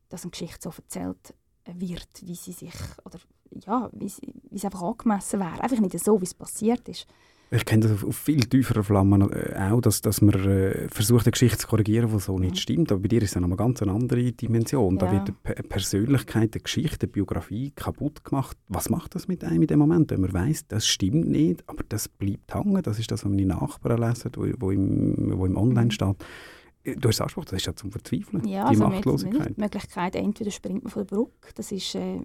[0.08, 1.34] dass eine Geschichte so erzählt
[1.66, 3.18] wird, wie sie sich, oder
[3.50, 5.60] ja, wie, sie, wie es einfach angemessen wäre.
[5.60, 7.06] Einfach nicht so, wie es passiert ist.
[7.50, 11.32] Ich kenne das auf, viel tieferen Flammen äh, auch, dass, dass man äh, versucht, eine
[11.32, 12.56] Geschichte zu korrigieren, die so nicht mhm.
[12.56, 12.92] stimmt.
[12.92, 14.96] Aber bei dir ist es eine ganz andere Dimension.
[14.96, 15.06] Ja.
[15.06, 18.56] Da wird eine Persönlichkeit, eine Geschichte, eine Biografie kaputt gemacht.
[18.68, 21.84] Was macht das mit einem in dem Moment, wenn man weiß, das stimmt nicht, aber
[21.88, 22.82] das bleibt hängen?
[22.82, 25.90] Das ist das, was meine Nachbarn lesen, wo, wo, im, wo im Online mhm.
[25.90, 26.16] steht.
[26.84, 29.56] Äh, du hast angesprochen, das ist ja zum Verzweifeln, ja, die also Machtlosigkeit.
[29.56, 32.20] Die Möglichkeit, entweder springt man von der Brücke, das ist äh,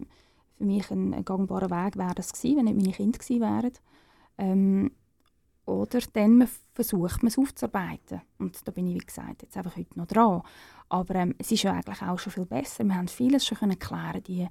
[0.58, 3.71] für mich ein, ein gangbarer Weg, wäre das gewesen, wenn nicht meine Kinder gewesen wären.
[4.38, 4.91] Ähm,
[5.69, 8.21] oder dann versucht man es aufzuarbeiten.
[8.39, 10.41] Und da bin ich, wie gesagt, jetzt einfach heute noch dran.
[10.89, 12.84] Aber ähm, es ist ja eigentlich auch schon viel besser.
[12.84, 14.23] Wir haben vieles schon können klären.
[14.23, 14.47] Die,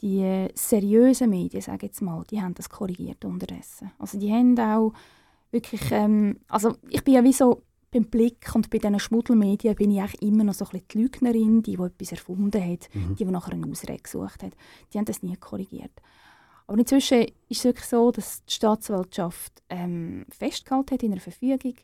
[0.00, 3.92] die seriösen Medien, sage jetzt mal, die haben das korrigiert unterdessen.
[3.98, 4.94] Also die haben auch
[5.50, 9.90] wirklich, ähm, also ich bin ja wie so beim Blick und bei diesen Schmuddelmedien bin
[9.90, 13.16] ich eigentlich immer noch so ein bisschen die Lügnerin, die, die etwas erfunden hat, mhm.
[13.16, 14.52] die, die nachher eine Ausrede gesucht hat.
[14.92, 15.92] Die haben das nie korrigiert.
[16.66, 21.74] Aber inzwischen ist es wirklich so, dass die Staatsanwaltschaft ähm, festgehalten hat in einer Verfügung,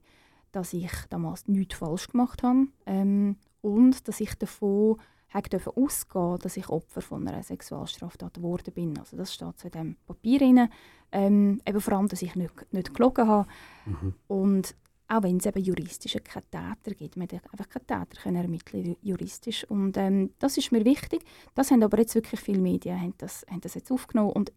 [0.53, 4.97] dass ich damals nichts falsch gemacht habe ähm, und dass ich davon
[5.33, 8.99] durfte ausgehen, dass ich Opfer von einer Sexualstraftat geworden bin.
[8.99, 10.69] Also das steht in diesem Papier drin.
[11.13, 13.49] Ähm, eben vor allem, dass ich nicht, nicht gelogen habe.
[13.87, 14.15] Mhm.
[14.27, 14.75] Und
[15.11, 17.17] auch wenn es eben juristisch keinen Täter gibt.
[17.17, 19.65] Man hätte einfach keinen Täter können ermitteln juristisch.
[19.65, 21.25] Und ähm, das ist mir wichtig.
[21.55, 24.31] Das haben aber jetzt wirklich viele Medien haben das, haben das jetzt aufgenommen.
[24.31, 24.53] Und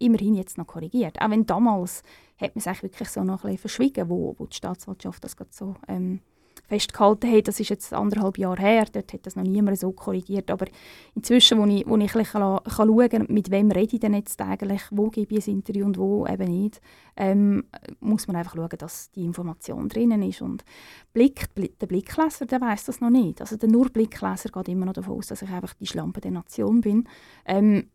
[0.00, 1.20] immerhin jetzt noch korrigiert.
[1.20, 2.02] Auch wenn damals
[2.40, 5.74] hat man es wirklich so noch ein verschwiegen, wo, wo die Staatsanwaltschaft das gerade so
[5.86, 6.20] ähm,
[6.68, 7.48] festgehalten hat.
[7.48, 10.50] Das ist jetzt anderthalb Jahre her, dort hat das noch niemand so korrigiert.
[10.50, 10.66] Aber
[11.14, 14.14] inzwischen, wo ich, wo ich ein bisschen kann, kann schauen mit wem rede ich denn
[14.14, 16.80] jetzt eigentlich, wo gebe ich ein Interview und wo eben nicht,
[17.16, 17.64] ähm,
[18.00, 20.42] muss man einfach schauen, dass die Information drinnen ist.
[20.42, 20.64] Und
[21.12, 23.40] Blick, der Blickleser, der weiß das noch nicht.
[23.40, 26.30] Also der nur Blickleser geht immer noch davon aus, dass ich einfach die Schlampe der
[26.30, 27.08] Nation bin.
[27.44, 27.90] Ähm,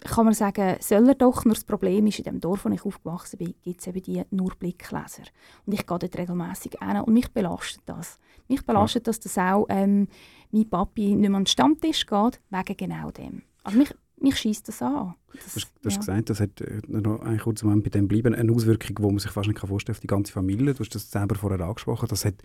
[0.00, 2.84] kann man sagen, soll er doch, nur das Problem ist, in dem Dorf, wo ich
[2.84, 5.24] aufgewachsen bin, gibt es eben die nur Blickleser.
[5.66, 8.18] Und ich gehe dort regelmässig hin und mich belastet das.
[8.48, 9.10] Mich belastet ja.
[9.10, 10.08] das, dass auch ähm,
[10.50, 13.42] mein Papi nicht mehr an den Stammtisch geht, wegen genau dem.
[13.62, 15.14] Also mich, mich schießt das an.
[15.32, 15.98] Das, du, du hast ja.
[15.98, 19.18] gesagt, das hat äh, noch einen kurzen Moment bei dem bleiben, eine Auswirkung, die man
[19.18, 20.72] sich fast nicht vorstellen kann auf die ganze Familie.
[20.72, 22.08] Du hast das selber vorher angesprochen.
[22.08, 22.36] Das hat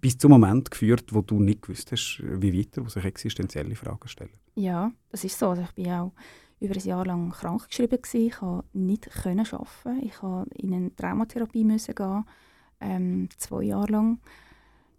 [0.00, 4.06] bis zum Moment geführt, wo du nicht gewusst hast, wie weiter, wo sich existenzielle Fragen
[4.08, 4.30] stellen.
[4.54, 5.48] Ja, das ist so.
[5.48, 6.12] Also ich bin auch
[6.60, 8.26] über ein Jahr lang krankgeschrieben gewesen.
[8.26, 10.02] Ich konnte nicht arbeiten.
[10.02, 12.24] Ich musste in eine Traumatherapie müssen gehen,
[12.80, 14.18] ähm, zwei Jahre lang,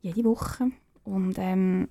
[0.02, 0.72] jede Woche.
[1.04, 1.89] Und ähm,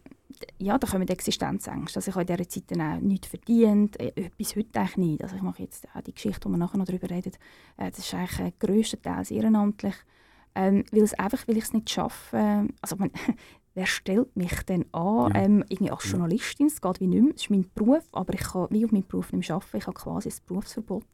[0.58, 1.98] ja, da kommen die Existenzängste.
[1.98, 5.22] Also ich habe in dieser Zeit dann auch nichts verdient, äh, bis heute eigentlich nicht.
[5.22, 7.32] Also ich mache jetzt auch die Geschichte, wo wir nachher noch darüber reden,
[7.76, 9.94] äh, das ist eigentlich äh, ehrenamtlich.
[10.54, 12.68] Ähm, weil, es einfach, weil ich es nicht schaffe.
[12.80, 13.10] Also man,
[13.78, 15.40] wer stellt mich denn an ja.
[15.40, 16.66] ähm, irgendwie als Journalistin?
[16.66, 19.06] Es geht wie nicht mehr, es ist mein Beruf, aber ich kann wie auf meinem
[19.06, 19.76] Beruf nicht mehr arbeiten.
[19.76, 21.04] Ich habe quasi ein Berufsverbot,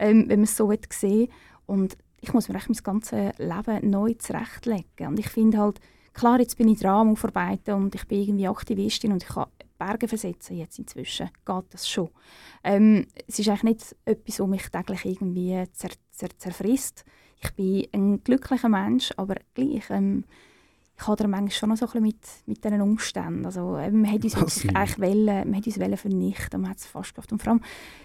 [0.00, 1.28] ähm, wenn man es so sehen
[1.66, 5.06] Und ich muss mir echt mein ganzes Leben neu zurechtlegen.
[5.06, 5.78] Und ich finde halt,
[6.14, 9.46] klar, jetzt bin ich dran am Aufarbeiten und ich bin irgendwie Aktivistin und ich kann
[9.78, 11.30] Berge versetzen jetzt inzwischen.
[11.46, 12.10] Geht das schon.
[12.64, 17.04] Ähm, es ist eigentlich nicht etwas, was mich täglich irgendwie zer zer zerfrisst.
[17.40, 19.88] Ich bin ein glücklicher Mensch, aber gleich...
[19.90, 20.24] Ähm,
[20.96, 23.44] ich habe manchmal schon noch so ein bisschen mit, mit diesen Umständen.
[23.44, 26.78] Also, äh, man hat uns wirklich eigentlich wollen, man hat uns wollen vernichten, man hat
[26.78, 27.32] es fast geschafft.
[27.32, 27.60] Und vor allem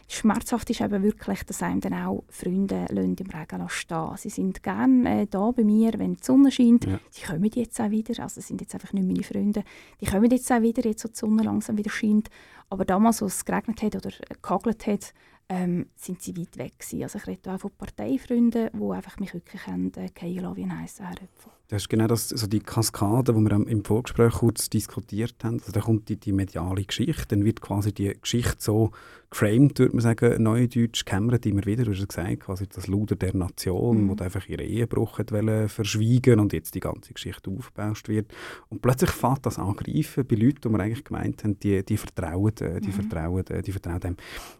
[0.08, 5.21] schmerzhaft ist eben wirklich, dass einem dann auch Freunde im Regen stehen Sie sind gerne
[5.21, 6.86] äh, da bei mir, wenn die Sonne scheint.
[6.86, 6.99] Ja.
[7.12, 9.63] Sie kommen jetzt auch wieder, also sind jetzt einfach nicht meine Freunde.
[10.02, 12.30] Die kommen jetzt auch wieder, jetzt wo die Sonne langsam wieder scheint.
[12.71, 15.13] Aber damals, als es geregnet hat oder gehagelt hat,
[15.47, 17.04] ähm, sind sie weit weg gewesen.
[17.04, 21.08] Also ich rede auch von Parteifreunden, die einfach mich wirklich haben, äh, wie ein heißer
[21.08, 21.52] Herdöpfel.
[21.69, 25.60] Das ist genau das, also die Kaskade, die wir im Vorgespräch kurz diskutiert haben.
[25.60, 28.89] Also da kommt die, die mediale Geschichte, dann wird quasi die Geschichte so
[29.29, 33.36] geframed, würde man sagen, Neudeutsch, kämmert immer wieder, du hast gesagt, quasi das Luder der
[33.36, 34.10] Nation, mhm.
[34.10, 35.19] wo einfach ihre Ehebruch
[35.67, 38.34] verschwiegen und jetzt die ganze Geschichte aufgebaut wird.
[38.69, 42.58] Und plötzlich fängt das angreifen bei Leuten, die wir eigentlich gemeint haben, die, die vertrauen,
[42.62, 42.93] äh, die mhm.
[42.93, 44.17] vertrauen, äh, die vertrauen dem.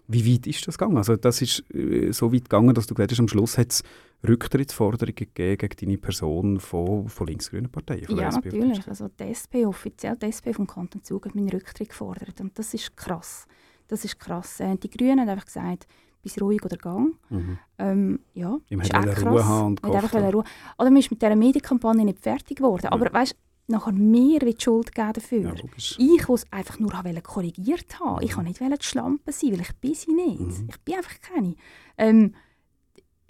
[0.08, 0.98] Wie weit ist das gegangen?
[0.98, 3.84] Also das ist äh, so weit gegangen, dass du gesagt hast, am Schluss hat es
[4.28, 8.06] Rücktrittsforderungen gegeben gegen deine Person von, von linksgrünen Parteien?
[8.06, 8.88] Von ja, natürlich.
[8.88, 12.74] Also die SP, offiziell die SP vom Kanton Zug hat meinen Rücktritt gefordert und das
[12.74, 13.48] ist krass.
[13.88, 14.60] Das ist krass.
[14.60, 15.88] Äh, die Grünen haben einfach gesagt,
[16.22, 17.16] bis ruhig oder gang.
[17.30, 17.60] Mhm.
[17.78, 19.26] Ähm, ja, ich ist auch krass.
[19.26, 20.44] Ruhe haben und einfach Ruhe.
[20.78, 22.88] Oder man ist mit dieser Medienkampagne nicht fertig geworden.
[22.88, 22.94] Mhm.
[22.94, 23.36] Aber weißt,
[23.68, 25.42] nachher mir wird die Schuld geben dafür.
[25.42, 26.92] Ja, ich, der es einfach nur
[27.24, 28.18] korrigiert habe.
[28.18, 28.28] Mhm.
[28.28, 30.40] Ich kann nicht die Schlampe sein, weil ich bin sie nicht.
[30.40, 30.68] Mhm.
[30.70, 31.56] Ich bin einfach keine.
[31.98, 32.34] Ähm,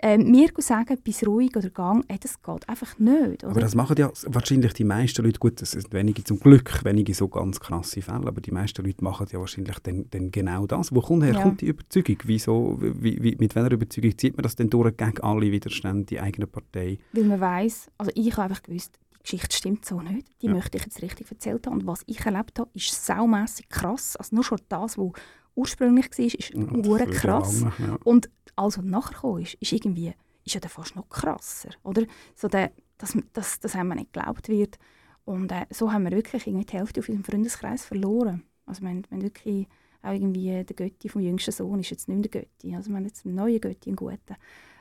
[0.02, 3.44] äh, mir sagen, bis ruhig oder gang, äh, das geht einfach nicht.
[3.44, 3.52] Oder?
[3.52, 7.14] Aber das machen ja wahrscheinlich die meisten Leute, gut, das sind wenige zum Glück, wenige
[7.14, 10.94] so ganz krasse Fälle, aber die meisten Leute machen ja wahrscheinlich dann, dann genau das.
[10.94, 11.42] Wo kommt her ja.
[11.42, 12.18] kommt die Überzeugung?
[12.24, 16.20] Wieso, wie, wie, mit welcher Überzeugung zieht man das denn durch gegen alle Widerstände, die
[16.20, 17.00] eigene Partei?
[17.12, 20.28] Weil man weiß, also ich habe einfach gewusst, die Geschichte stimmt so nicht.
[20.42, 20.54] Die ja.
[20.54, 21.80] möchte ich jetzt richtig erzählt haben.
[21.80, 24.16] Und was ich erlebt habe, ist saumässig krass.
[24.16, 25.12] Also nur schon das, was
[25.60, 27.62] ursprünglich war, ist ja, krass.
[27.62, 27.98] Lange, ja.
[28.04, 30.14] Und also nachher ist, ist irgendwie
[30.46, 32.04] ist ja dann fast noch krasser, oder?
[32.36, 34.78] So der, dass, dass, dass einem nicht geglaubt wird.
[35.26, 38.44] Und äh, so haben wir wirklich irgendwie die Hälfte auf unserem Freundeskreis verloren.
[38.66, 39.68] Also wir haben, wir haben wirklich
[40.02, 42.76] auch irgendwie der Götti vom jüngsten Sohn ist jetzt nicht mehr der Götti.
[42.76, 44.36] Also wir haben jetzt einen neuen Götti, einen guten.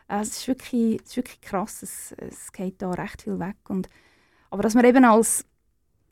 [0.07, 3.57] Also es, ist wirklich, es ist wirklich krass, es, es geht da recht viel weg.
[3.69, 3.89] Und,
[4.51, 5.45] aber dass man eben als,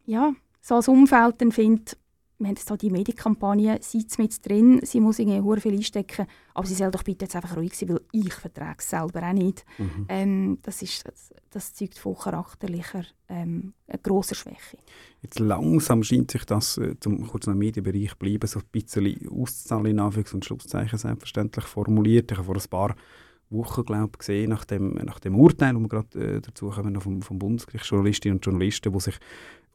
[0.05, 1.97] ja, so als Umfeld dann findet,
[2.39, 6.27] wir haben jetzt hier die Medienkampagne, sie ist mit drin, sie muss irgendwie viel einstecken,
[6.55, 9.33] aber sie soll doch bitte jetzt einfach ruhig sein, weil ich vertrage es selber auch
[9.33, 9.65] nicht.
[9.79, 10.07] Mhm.
[10.09, 13.73] Ähm, das, ist, das, das zeugt von charakterlicher ähm,
[14.03, 14.77] grosser Schwäche.
[15.23, 19.87] Jetzt langsam scheint sich das, äh, zum kurz im Medienbereich bleiben, so ein bisschen auszahlen,
[19.87, 22.31] in Anführungs- und Schlusszeichen selbstverständlich formuliert.
[22.31, 22.97] Ich habe vor ein paar
[23.49, 27.23] Wochen glaub, gesehen, nach dem, nach dem Urteil, wo wir gerade äh, dazu kommen, vom,
[27.23, 29.19] vom Bundesgericht, Journalistinnen und Journalisten, die sich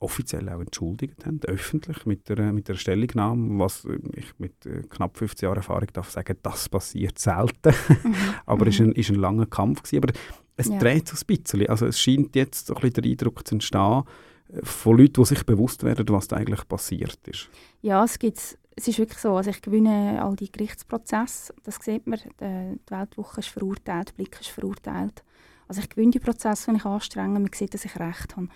[0.01, 5.17] offiziell auch entschuldigt haben, öffentlich mit der, mit der Stellungnahme, was ich mit äh, knapp
[5.17, 7.73] 15 Jahren Erfahrung darf sagen, das passiert selten.
[8.03, 8.15] Mhm.
[8.45, 8.85] Aber es mhm.
[8.85, 9.83] war ein, ist ein langer Kampf.
[9.83, 10.03] Gewesen.
[10.03, 10.13] Aber
[10.57, 10.79] es ja.
[10.79, 11.67] dreht so ein bisschen.
[11.67, 14.03] Also es scheint jetzt so ein bisschen der Eindruck zu entstehen,
[14.49, 17.49] äh, von Leuten, die sich bewusst werden, was da eigentlich passiert ist.
[17.81, 22.07] Ja, es gibt es ist wirklich so, also ich gewinne all die Gerichtsprozesse, das sieht
[22.07, 25.23] man, die Weltwoche ist verurteilt, der Blick ist verurteilt.
[25.67, 28.47] Also ich gewinne die Prozesse, wenn ich anstrenge, man sieht, dass ich Recht habe.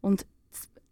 [0.00, 0.26] Und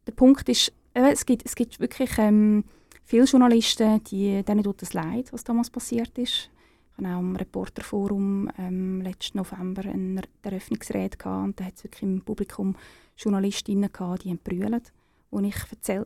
[0.09, 2.65] der Punkt ist, äh, es, gibt, es gibt wirklich ähm,
[3.05, 6.51] viele Journalisten, die, denen tut es leid, was damals passiert ist.
[6.91, 11.85] Ich hatte auch im Reporterforum ähm, letzten November eine Eröffnungsrede gehabt, und da hat es
[11.85, 12.75] wirklich im Publikum
[13.19, 14.93] Journalistinnen gehabt, die haben brüllt,
[15.31, 15.57] wo ich,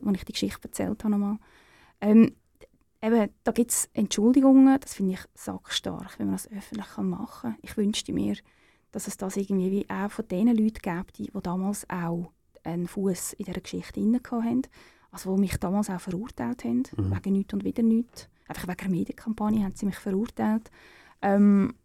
[0.01, 1.11] wo ich die Geschichte erzählt habe.
[1.11, 1.37] Nochmal.
[2.01, 2.33] Ähm,
[3.01, 7.55] eben, da gibt es Entschuldigungen, das finde ich sackstark, wenn man das öffentlich machen kann.
[7.61, 8.35] Ich wünschte mir,
[8.91, 12.31] dass es das irgendwie wie auch von den Leuten gibt, die, die damals auch
[12.63, 14.61] einen Fuß in dieser Geschichte hatten.
[15.11, 17.11] Also, die mich damals auch verurteilt haben, mhm.
[17.11, 18.29] wegen nichts und wieder nichts.
[18.47, 20.71] Einfach wegen der Medienkampagne haben sie mich verurteilt.
[21.21, 21.75] Ähm,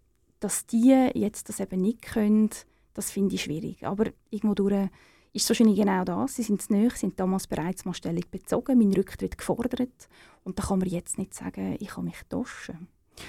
[0.41, 2.51] dass die jetzt das eben nicht können,
[2.95, 3.85] das finde ich schwierig.
[3.87, 4.89] Aber irgendwo durch
[5.33, 6.37] ist es wahrscheinlich genau das.
[6.37, 10.09] Sie sind zu sind damals bereits mal Stellung bezogen, meinen Rücktritt gefordert.
[10.45, 12.89] Und da kann man jetzt nicht sagen, ich kann mich tauschen.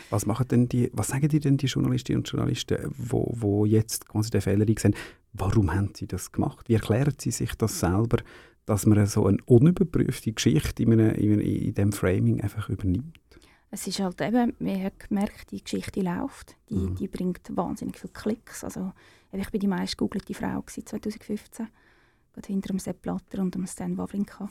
[0.10, 4.08] Was, machen denn die, was sagen die denn die Journalistinnen und Journalisten, wo, wo jetzt
[4.08, 4.96] quasi den Fehler sehen?
[5.34, 6.68] Warum haben sie das gemacht?
[6.68, 8.18] Wie erklären sie sich das selber,
[8.66, 13.20] dass man so eine unüberprüfte Geschichte in, einem, in, in diesem Framing einfach übernimmt?
[13.72, 16.96] Es ist halt eben, man hat gemerkt, die Geschichte läuft, die, mhm.
[16.96, 18.64] die bringt wahnsinnig viele Klicks.
[18.64, 18.94] Also,
[19.32, 21.68] ich bin die meist googelte Frau 2015,
[22.34, 24.50] gerade hinter dem Sepp Blatter und dem Stan Wawrinka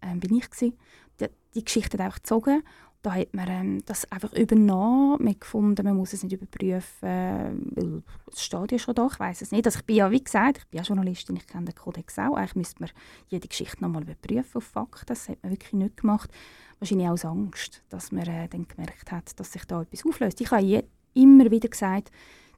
[0.00, 0.78] ähm, bin ich gewesen.
[1.20, 2.62] Die, die Geschichte hat einfach gezogen
[3.04, 5.22] da hat man ähm, das einfach übernommen.
[5.22, 9.42] Man gefunden, man muss es nicht überprüfen, weil das steht ja schon da, ich weiß
[9.42, 9.66] es nicht.
[9.66, 12.34] Also ich bin ja, wie gesagt, ich bin ja Journalistin, ich kenne den Kodex auch.
[12.34, 12.90] Eigentlich müsste man
[13.28, 15.04] jede Geschichte nochmal überprüfen auf Fakten.
[15.06, 16.30] Das hat man wirklich nicht gemacht.
[16.78, 20.40] Wahrscheinlich aus Angst, dass man äh, dann gemerkt hat, dass sich da etwas auflöst.
[20.40, 22.10] Ich habe immer wieder gesagt,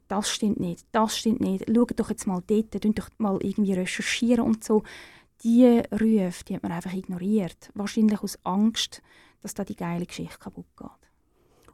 [0.07, 1.65] das stimmt nicht, das stimmt nicht.
[1.67, 4.83] Schaut doch jetzt mal dort, doch mal irgendwie recherchieren und so
[5.43, 7.69] diese Rufe, die hat man einfach ignoriert.
[7.73, 9.01] Wahrscheinlich aus Angst,
[9.41, 10.89] dass da die geile Geschichte kaputt geht.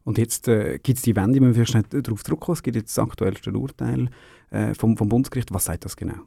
[0.04, 2.54] Und jetzt äh, gibt es die Wende, wir vielleicht schnell darauf zurückkommen.
[2.54, 4.10] Es gibt jetzt das aktuellste Urteil
[4.50, 5.54] äh, vom, vom Bundesgericht.
[5.54, 6.20] Was sagt das genau?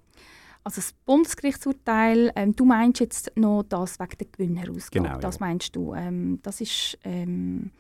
[0.65, 5.07] Also das Bundesgerichtsurteil, ähm, du meinst jetzt noch das wegen der Gewinnausgabe.
[5.07, 5.47] Genau, das ja.
[5.47, 5.95] meinst du.
[5.95, 7.71] Ähm, das ist, ähm,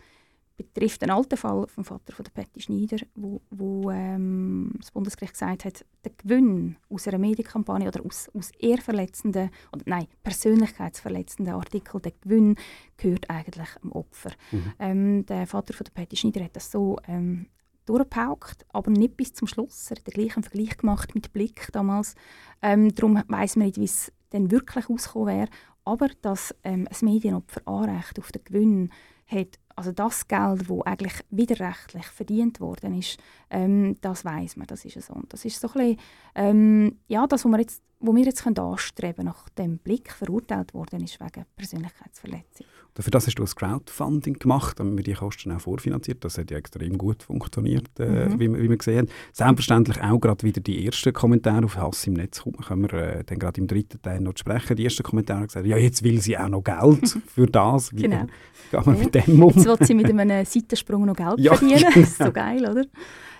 [0.56, 5.34] betrifft einen alten Fall vom Vater von der Patty Schneider, wo, wo ähm, das Bundesgericht
[5.34, 11.54] gesagt hat, der Gewinn aus einer Medienkampagne oder aus, aus eher verletzenden, oder nein, persönlichkeitsverletzenden
[11.54, 12.56] Artikeln, der Gewinn
[12.96, 14.30] gehört eigentlich dem Opfer.
[14.50, 14.72] Mhm.
[14.78, 17.46] Ähm, der Vater von der Patty Schneider hat das so ähm,
[17.84, 19.90] durchgepaukt, aber nicht bis zum Schluss.
[19.90, 22.14] Er hat den gleichen Vergleich gemacht mit Blick damals.
[22.62, 25.48] Ähm, darum weiss man nicht, wie es dann wirklich ausgekommen wäre.
[25.84, 28.90] Aber dass ähm, ein Medienopfer Anrecht auf den Gewinn
[29.26, 33.18] hat, also das Geld, das eigentlich widerrechtlich verdient worden ist,
[33.50, 35.14] ähm, das weiß man, das ist so.
[35.14, 35.98] Und das ist so ein bisschen,
[36.34, 40.74] ähm, ja, das, was wir jetzt, wo wir jetzt können anstreben nach dem Blick verurteilt
[40.74, 42.66] worden ist wegen Persönlichkeitsverletzung.
[42.98, 46.24] Für das hast du ein Crowdfunding gemacht, damit wir die Kosten auch vorfinanziert.
[46.24, 48.40] Das hat ja extrem gut funktioniert, äh, Mhm.
[48.40, 49.08] wie, wir- wie wir gesehen haben.
[49.34, 52.40] Selbstverständlich auch gerade wieder die ersten Kommentare auf Hass im Netz.
[52.40, 54.76] Kommen können wir äh, dann gerade im dritten Teil noch sprechen.
[54.76, 57.92] Die ersten Kommentare haben gesagt, ja, jetzt will sie auch noch Geld für das.
[57.94, 58.22] Wie Genau.
[58.22, 58.26] äh,
[58.70, 59.50] geht man mit dem um?
[59.50, 61.78] Jetzt will sie mit einem Seitensprung noch Geld Ja, verdienen.
[61.80, 61.90] genau.
[61.96, 62.84] Das ist so geil, oder?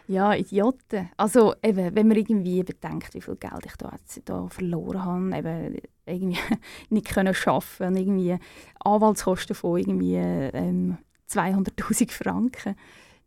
[0.09, 1.11] Ja, Idioten.
[1.17, 3.93] Also eben, wenn man irgendwie bedenkt, wie viel Geld ich da,
[4.25, 6.39] da verloren habe, eben irgendwie
[6.91, 8.39] nicht können und irgendwie
[8.81, 12.77] Anwaltskosten von irgendwie ähm, 200'000 Franken.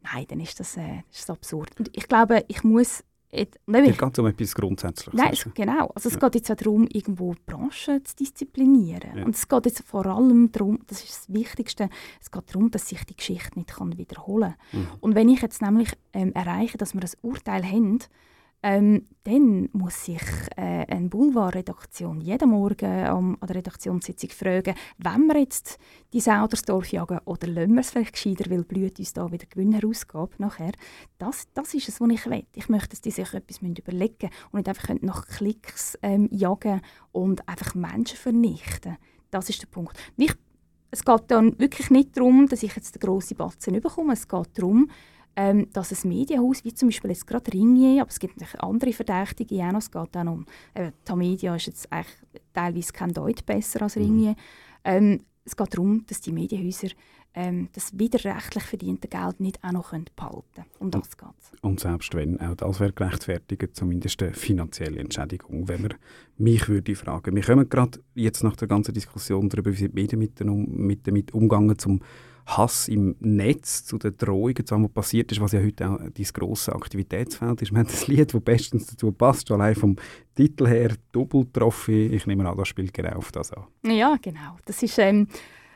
[0.02, 1.70] Nein, dann ist das, äh, das ist absurd.
[1.78, 3.04] Und ich glaube, ich muss...
[3.32, 5.14] Jetzt, und eben, Hier ich, geht es um etwas Grundsätzliches.
[5.14, 5.88] Nein, es, genau.
[5.94, 6.20] Also es Ja.
[6.22, 9.18] geht jetzt auch darum, irgendwo die Branche zu disziplinieren.
[9.18, 9.26] Ja.
[9.26, 11.90] Und es geht jetzt vor allem darum, das ist das Wichtigste,
[12.20, 14.80] es geht darum, dass sich die Geschichte nicht kann wiederholen kann.
[14.80, 14.88] Mhm.
[15.02, 18.00] Und wenn ich jetzt nämlich ähm, erreiche, dass wir ein Urteil haben,
[18.62, 20.22] ähm, dann muss sich
[20.58, 25.78] äh, eine Boulevardredaktion jeden Morgen ähm, an der Redaktionssitzung fragen, wenn wir jetzt
[26.12, 26.48] die Sau
[26.90, 30.74] jagen oder lassen wir es vielleicht gescheiter, weil blüht uns da wieder Gewinnausgabe nachher.
[31.18, 32.46] Das, das ist es, was ich will.
[32.54, 36.82] Ich möchte, dass die sich etwas überlegen müssen und nicht einfach nach Klicks ähm, jagen
[37.12, 38.98] und einfach Menschen vernichten.
[39.32, 39.98] Das ist der Punkt.
[40.18, 40.34] Ich,
[40.92, 44.14] es geht dann wirklich nicht darum, dass ich jetzt den grossen Batzen bekomme.
[44.14, 44.90] Es geht darum,
[45.36, 48.94] ähm, dass ein Medienhaus, wie zum Beispiel jetzt gerade Ringier, aber es gibt natürlich andere
[48.94, 52.16] Verdächtige auch noch, es geht noch um, äh, Tamedia ist jetzt eigentlich
[52.54, 54.36] teilweise kein Deut besser als Ringier.
[54.84, 56.90] Ähm, es geht darum, dass die Medienhäuser
[57.34, 60.68] ähm, das widerrechtlich verdiente Geld nicht auch noch können behalten können.
[60.80, 61.30] Um das geht.
[61.62, 65.94] Und selbst wenn, auch das wäre gerechtfertigt, zumindest eine finanzielle Entschädigung, wenn man
[66.38, 67.36] mich würde fragen.
[67.36, 71.08] Wir kommen gerade jetzt nach der ganzen Diskussion darüber, wie die Medien mit, um, mit
[71.08, 72.02] damit umgehen, zum
[72.58, 76.26] Hass im Netz, zu den Drohungen, zu was passiert ist, was ja heute auch dein
[76.34, 77.72] grosses Aktivitätsfeld ist.
[77.72, 79.96] Wir haben das Lied, das bestens dazu passt, schon allein vom
[80.36, 82.08] Titel her, Doppeltrophy.
[82.08, 83.66] Ich nehme an, das spielt genau auf das an.
[83.84, 84.58] Ja, genau.
[84.66, 85.28] Das ist, ähm,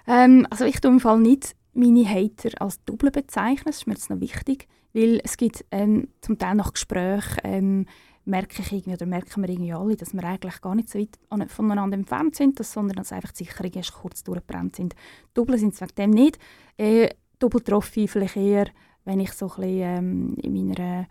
[0.07, 3.93] ähm, also ich tue im Fall nicht meine Hater als Double bezeichnen, das ist mir
[3.93, 7.85] jetzt noch wichtig, weil es gibt ähm, zum Teil nach Gesprächen ähm,
[8.25, 11.17] merke ich irgendwie, oder merken wir irgendwie alle, dass wir eigentlich gar nicht so weit
[11.29, 14.95] an- voneinander entfernt sind, sondern dass einfach die Sicherungen erst kurz durchgebrannt sind.
[15.33, 16.39] Double sind es wegen dem nicht.
[16.77, 17.09] Äh,
[17.39, 18.67] Doppeltrophy vielleicht eher,
[19.05, 21.07] wenn ich so ein bisschen ähm, in meiner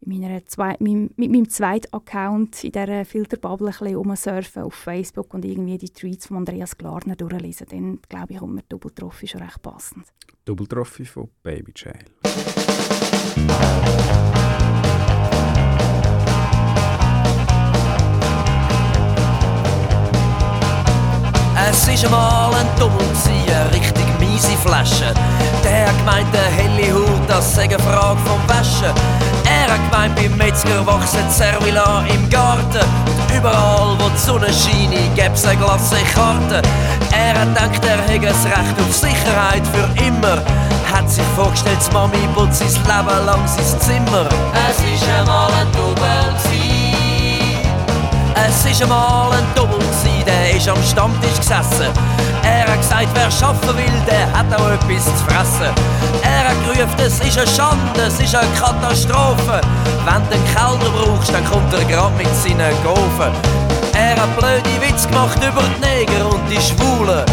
[0.00, 5.34] in meiner zwei, meinem, mit meinem zweiten Account in dieser Filterbubble ein rumsurfen auf Facebook
[5.34, 9.42] und irgendwie die Tweets von Andreas Glarner durchlesen, dann glaube ich, kommt mir Doppeltrophy schon
[9.42, 10.06] recht passend.
[10.44, 12.04] Doppeltrophy von Baby Jail.
[21.98, 25.12] Ist einmal ein Dummel, eine richtig miese Flasche.
[25.64, 28.94] Der gemeint, der helle Hut, das sei eine Frage vom Waschen.
[29.44, 32.86] Er gemeint, beim Metzger wachsen Zervila im Garten.
[33.06, 36.62] Und überall, wo die Sonne scheint, gäb's eine glasse Karte.
[37.10, 40.40] Er gedacht, er hätte das Recht auf Sicherheit für immer.
[40.92, 44.28] Hat sich vorgestellt, Mami putzt sein Leben lang sein Zimmer.
[44.70, 46.67] Es ist einmal ein Double
[48.46, 51.90] es ist einmal ein gsi, der ist am Stammtisch gesessen.
[52.42, 55.72] Er hat gesagt, wer schaffen will, der hat auch etwas zu fressen.
[56.22, 59.60] Er hat gerufen, es ist eine Schande, es ist eine Katastrophe.
[60.04, 63.32] Wenn du einen Kellner brauchst, dann kommt er grad mit seinen Gofen.
[63.94, 67.24] Er hat blöde Witz gemacht über die Neger und die Schwulen.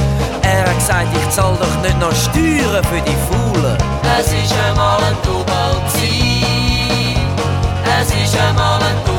[0.41, 3.77] Er hat gesagt, ich zahl doch nicht noch Steuern für die Faulen.
[4.17, 5.45] Es ist einmal ein Double.
[8.01, 9.15] Es ist einmal ein Double.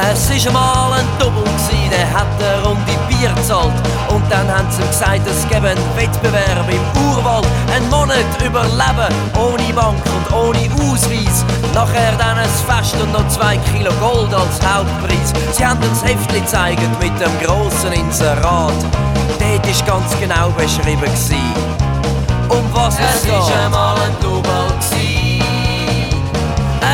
[0.00, 1.42] Es war einmal ein Double,
[1.90, 3.72] der hat eine Runde Bier gezahlt.
[4.08, 7.46] Und dann haben sie gesagt, es gäbe einen Wettbewerb im Urwald.
[7.74, 11.44] Ein Monat überleben, ohne Bank und ohne Ausweis.
[11.74, 15.32] Nachher dann ein Fest und noch zwei Kilo Gold als Hauptpreis.
[15.52, 18.72] Sie haben uns Heftchen gezeigt mit dem grossen Inserat.
[19.40, 21.02] Dort war ganz genau beschrieben.
[21.02, 21.42] Gewesen,
[22.48, 23.32] um was es, es geht.
[23.32, 24.58] Es war einmal ein Double.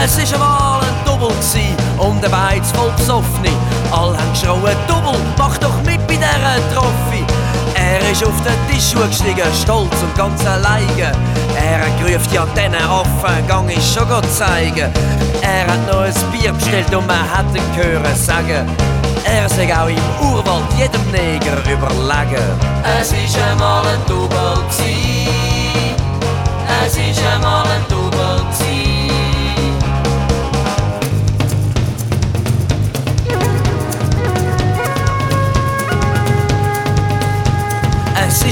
[0.06, 0.73] Es war einmal
[1.14, 3.50] ein Double und der Beiz voll besoffene.
[3.90, 7.24] Alle haben geschrauen, Double, mach doch mit bei dieser Trophy.
[7.74, 11.12] Er ist auf den Tisch gestiegen, stolz und ganz alleine.
[11.56, 14.92] Er hat gerufen, ja, diesen Affen gang ich schon zeigen.
[15.42, 18.68] Er hat noch ein Bier bestellt und man hat ihn hören sagen.
[19.24, 22.44] Er sei auch im Urwald jedem Neger überlegen.
[23.00, 24.34] Es war einmal ein Double.
[26.86, 27.93] Es war einmal ein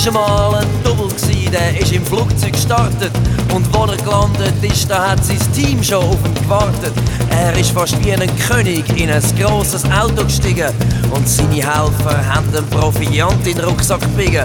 [0.05, 1.09] War einmal ein Double,
[1.53, 3.13] der ist im Flugzeug gestartet.
[3.55, 6.93] Und wo er gelandet ist, da hat sein Team schon auf ihn gewartet.
[7.31, 10.71] Er ist fast wie ein König in ein grosses Auto gestiegen.
[11.13, 14.45] Und seine Helfer haben den Proviant in den Rucksack gebiegen.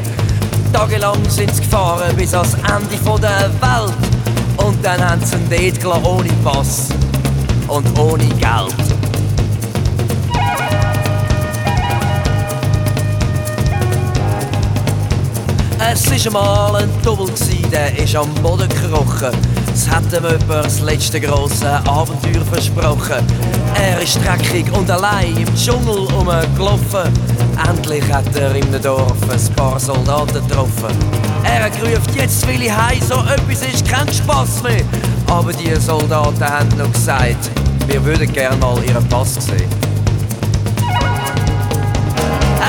[0.72, 3.98] Tagelang sind sie gefahren bis ans Ende der Welt.
[4.58, 6.90] Und dann haben sie ihn dort gelassen, ohne Pass
[7.68, 8.87] und ohne Geld.
[16.00, 17.28] Es war mal ein Double,
[17.72, 19.32] der ist am Boden gekrochen.
[19.74, 23.26] Es hat ihm jemand das letzte grosse Abenteuer versprochen.
[23.74, 27.12] Er ist dreckig und allein im Dschungel rumgelaufen.
[27.68, 30.96] Endlich hat er im Dorf ein paar Soldaten getroffen.
[31.44, 31.74] Er hat
[32.16, 34.84] jetzt will ich heim, so etwas ist kein Spass mehr.
[35.26, 37.50] Aber die Soldaten haben noch gesagt,
[37.88, 39.87] wir würden gerne mal ihren Pass sehen.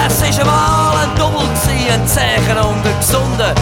[0.08, 1.46] Es war einmal ein Double,
[1.92, 3.54] ein Zeichen und ein Gesunder.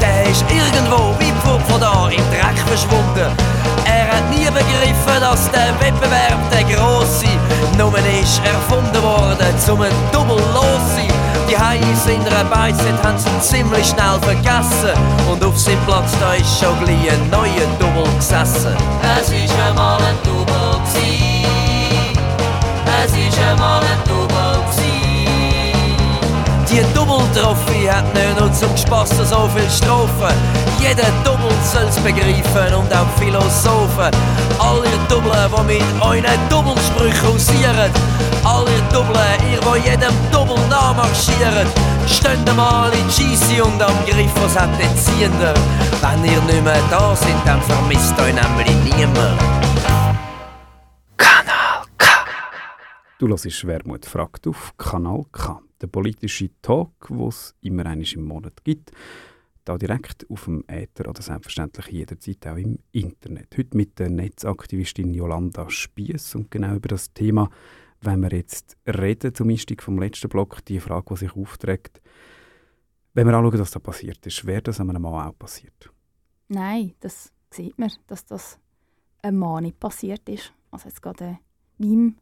[0.00, 3.32] Der ist irgendwo weit von da im Dreck verschwunden.
[3.86, 7.26] Er hat nie begriffen, dass der Wettbewerb der grosse
[7.78, 9.78] Nummer ist erfunden worden, zum
[10.12, 10.74] Double los.
[11.48, 14.92] Die Haie in der Beißet haben sie ziemlich schnell vergessen.
[15.30, 18.76] Und auf seinem Platz da ist schon gleich ein neuer Double gesessen.
[19.18, 20.33] Es ist einmal ein Double
[26.74, 30.34] die Double-Trophy hat nicht nur zum Spass so viel Strophen.
[30.80, 34.10] Jeder Double soll's begreifen und auch Philosophen.
[34.58, 37.90] Alle Double, die mit euren Doublesprüchen hausieren.
[38.42, 39.14] Alle Double,
[39.52, 41.68] ihr, die jedem Double nachmarschieren.
[42.06, 45.54] Steht mal in GC und am Griff, was hat den Ziehender.
[46.02, 49.40] Wenn ihr nicht mehr da sind, dann vermisst euch nämlich niemand.
[51.16, 52.06] Kanal K.
[53.18, 58.24] Du hörst Wermut fragt auf Kanal K der politische Talk, den es immer einmal im
[58.24, 58.90] Monat gibt.
[59.64, 63.56] Da direkt auf dem Äther oder selbstverständlich jederzeit auch im Internet.
[63.56, 67.50] Heute mit der Netzaktivistin Jolanda Spiess und genau über das Thema,
[68.00, 72.00] wenn wir jetzt reden, zum Einstieg vom letzten Block, die Frage, die sich aufträgt,
[73.14, 75.90] wenn wir anschauen, was da passiert ist, wäre das einem Mann auch passiert?
[76.48, 78.58] Nein, das sieht man, dass das
[79.22, 80.52] einem Mann nicht passiert ist.
[80.70, 81.36] Also jetzt gerade äh,
[81.78, 82.16] meinem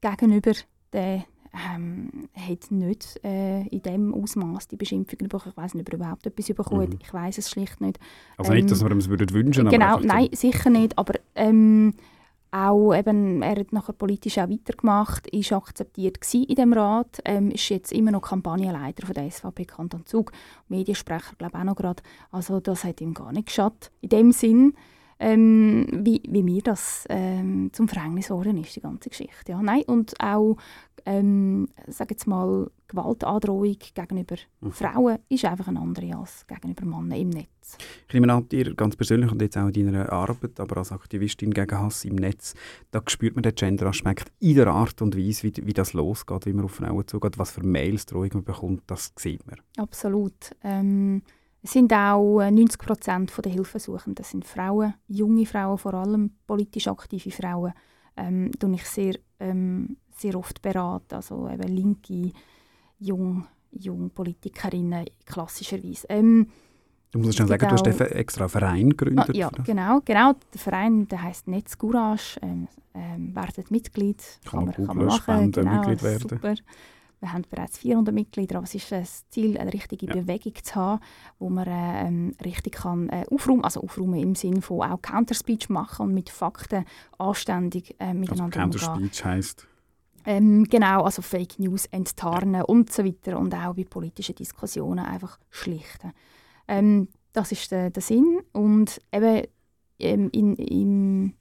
[0.00, 0.52] Gegenüber,
[0.92, 5.50] der ähm, hat nicht äh, in dem Ausmaß die Beschimpfungen bekommen.
[5.50, 6.98] Ich weiß nicht, ob er überhaupt etwas bekommen mhm.
[7.02, 7.98] Ich weiß es schlicht nicht.
[8.38, 10.36] Also nicht, dass wir ähm, es würden wünschen Genau, nein, so.
[10.48, 10.96] sicher nicht.
[10.96, 11.94] Aber ähm,
[12.52, 17.68] auch eben, er hat nachher politisch auch weitergemacht, ist akzeptiert in dem Rat, ähm, ist
[17.70, 20.32] jetzt immer noch Kampagnenleiter von der SVP Kanton Zug,
[20.68, 22.02] Mediensprecher glaube auch noch gerade.
[22.30, 23.90] Also das hat ihm gar nicht geschadet.
[24.02, 24.74] In dem Sinn,
[25.18, 29.52] ähm, wie, wie mir das ähm, zum Verhängnis geworden ist, die ganze Geschichte.
[29.52, 30.56] Ja, nein, und auch
[31.04, 34.72] ähm, sag jetzt mal, Gewaltandrohung gegenüber mhm.
[34.72, 37.78] Frauen ist einfach eine andere als gegenüber Männern im Netz.
[38.06, 41.52] Ich nehme an, dir ganz persönlich und jetzt auch in deiner Arbeit, aber als Aktivistin
[41.52, 42.54] gegen Hass im Netz,
[42.90, 46.52] da spürt man den Gender-Aspekt in der Art und Weise, wie, wie das losgeht, wie
[46.52, 49.56] man auf Frauen zugeht, was für Mails, Drohungen man bekommt, das sieht man.
[49.78, 50.54] Absolut.
[50.62, 51.22] Ähm,
[51.62, 56.88] es sind auch 90 äh, Prozent der Hilfesuchenden sind Frauen, junge Frauen, vor allem politisch
[56.88, 57.72] aktive Frauen.
[58.16, 62.32] Ähm, ich sehr, ähm, sehr oft beraten, also eben linke,
[62.98, 66.06] jung, jung Politikerinnen klassischerweise.
[66.08, 66.48] Ähm,
[67.12, 69.30] du musst schon sagen, du hast extra einen Verein gegründet.
[69.30, 70.34] Ah, ja, genau, genau.
[70.52, 72.40] Der Verein der heißt Netz Courage.
[72.42, 74.22] Ähm, ähm, werdet Mitglied.
[74.44, 75.22] Kann, kann man, kann man machen.
[75.22, 76.28] Spenden, genau, Mitglied werden.
[76.28, 76.54] Super.
[77.22, 80.12] Wir haben bereits 400 Mitglieder, aber es ist das Ziel, eine richtige ja.
[80.12, 81.00] Bewegung zu haben,
[81.38, 85.68] wo man äh, ähm, richtig kann, äh, aufräumen also aufräumen im Sinne von auch Counterspeech
[85.68, 86.84] machen und mit Fakten
[87.18, 89.68] anständig äh, miteinander also Counterspeech heisst?
[90.24, 95.38] Ähm, genau, also Fake News enttarnen und so weiter und auch bei politischen Diskussionen einfach
[95.48, 96.12] schlichten.
[96.66, 99.46] Ähm, das ist der, der Sinn und eben
[100.00, 101.34] ähm, in, im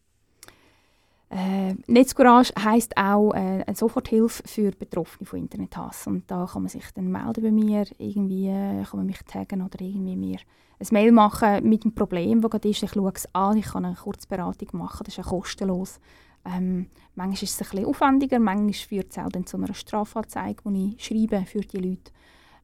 [1.31, 6.07] äh, Netzcourage heisst auch äh, eine Soforthilfe für Betroffene von Internethass.
[6.07, 9.61] Und da kann man sich dann melden bei mir, irgendwie äh, kann man mich taggen
[9.61, 10.39] oder irgendwie mir
[10.79, 12.83] ein Mail machen mit dem Problem, das gerade ist.
[12.83, 16.01] Ich schaue es an, ich kann eine Kurzberatung machen, das ist auch kostenlos.
[16.43, 20.63] Ähm, manchmal ist es ein bisschen aufwendiger, manchmal führt es auch dann zu einer Strafanzeige,
[20.65, 22.11] die ich schreibe für die Leute.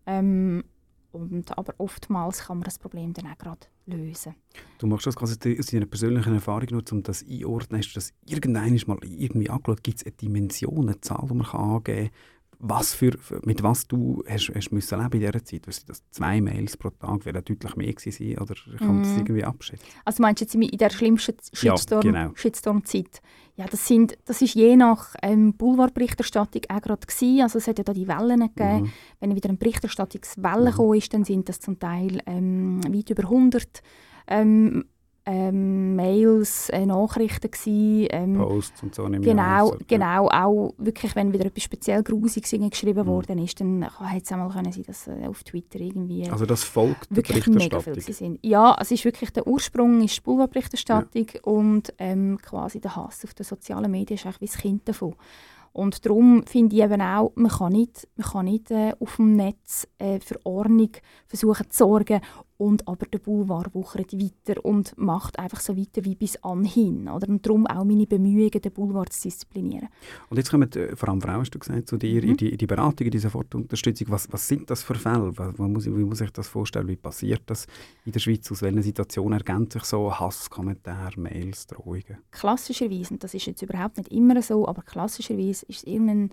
[0.06, 0.64] Ähm,
[1.12, 4.36] und, aber oftmals kann man das Problem dann auch gerade lösen.
[4.78, 7.80] Du machst das quasi aus deiner persönlichen Erfahrung nur, um das einordnen.
[7.80, 9.84] Hast du das irgendwann mal irgendwie angeschaut?
[9.84, 12.10] Gibt es eine Dimension, eine Zahl, die man angeben kann,
[12.60, 13.12] was für,
[13.44, 15.68] mit was du hast, hast müssen leben in dieser Zeit?
[15.68, 19.18] Weißt das zwei Mails pro Tag wäre deutlich mehr gewesen oder kann man das mhm.
[19.20, 19.86] irgendwie abschätzen?
[20.06, 22.32] Also meinst du jetzt in der schlimmsten Shitstorm, ja, genau.
[22.36, 23.22] Shitstorm-Zeit?
[23.56, 27.42] Ja, das, sind, das ist je nach ähm, Boulevardberichterstattung auch gerade gewesen.
[27.42, 28.82] Also es hat ja da die Wellen gegeben.
[28.82, 28.92] Mhm.
[29.20, 30.94] Wenn wieder eine Berichterstattungswelle mhm.
[30.94, 33.82] ist, dann sind das zum Teil ähm, weit über 100
[34.28, 34.86] ähm,
[35.30, 39.04] ähm, Mails, äh, Nachrichten gewesen, ähm, Posts und so.
[39.04, 43.08] Genau, also, genau, auch wirklich, wenn wieder etwas speziell Grusiges geschrieben mhm.
[43.08, 46.64] worden ist, dann hätte es einmal können sein, dass äh, auf Twitter irgendwie Also das
[46.64, 48.40] folgt wirklich mega viel sind.
[48.42, 51.42] Ja, es ist wirklich der Ursprung ist Boulevardberichterstattung ja.
[51.44, 55.14] und ähm, quasi der Hass auf den sozialen Medien ist eigentlich wie das Kind davon.
[55.74, 59.36] Und darum finde ich eben auch, man kann nicht, man kann nicht äh, auf dem
[59.36, 60.90] Netz äh, für Ordnung
[61.28, 62.22] versuchen zu sorgen
[62.58, 67.08] und aber der Boulevard wuchert weiter und macht einfach so weiter wie bis anhin.
[67.08, 67.30] Oder?
[67.30, 69.90] Und darum auch meine Bemühungen, den Boulevard zu disziplinieren.
[70.30, 72.30] Und jetzt kommen äh, vor allem Frauen, hast du gesagt, zu dir mhm.
[72.30, 74.08] in, die, in die Beratung, in die Sofortunterstützung.
[74.10, 75.32] Was, was sind das für Fälle?
[75.38, 76.88] Was, muss, wie muss ich das vorstellen?
[76.88, 77.68] Wie passiert das
[78.06, 78.52] in der Schweiz?
[78.52, 82.18] Aus welchen Situationen ergänzt sich so Hasskommentare, Mails, Drohungen?
[82.32, 86.32] Klassischerweise, und das ist jetzt überhaupt nicht immer so, aber klassischerweise ist es irgendein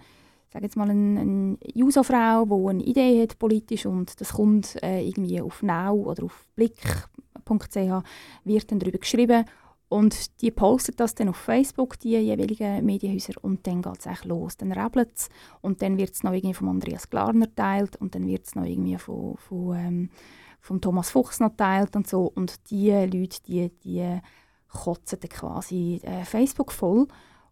[0.55, 5.05] sage jetzt mal, eine, eine Juso-Frau, die eine Idee hat politisch und das kommt äh,
[5.07, 8.05] irgendwie auf Now oder auf blick.ch,
[8.45, 9.45] wird dann darüber geschrieben
[9.89, 14.57] und die postet das dann auf Facebook, die jeweiligen Medienhäuser, und dann geht es los.
[14.57, 15.29] Dann rappelt es
[15.61, 18.65] und dann wird es noch irgendwie von Andreas Glarner teilt und dann wird es noch
[18.65, 20.11] irgendwie von, von, ähm,
[20.61, 22.31] von Thomas Fuchs noch teilt und so.
[22.33, 24.21] Und die Leute, die, die
[24.69, 27.07] kotzen dann quasi äh, Facebook voll.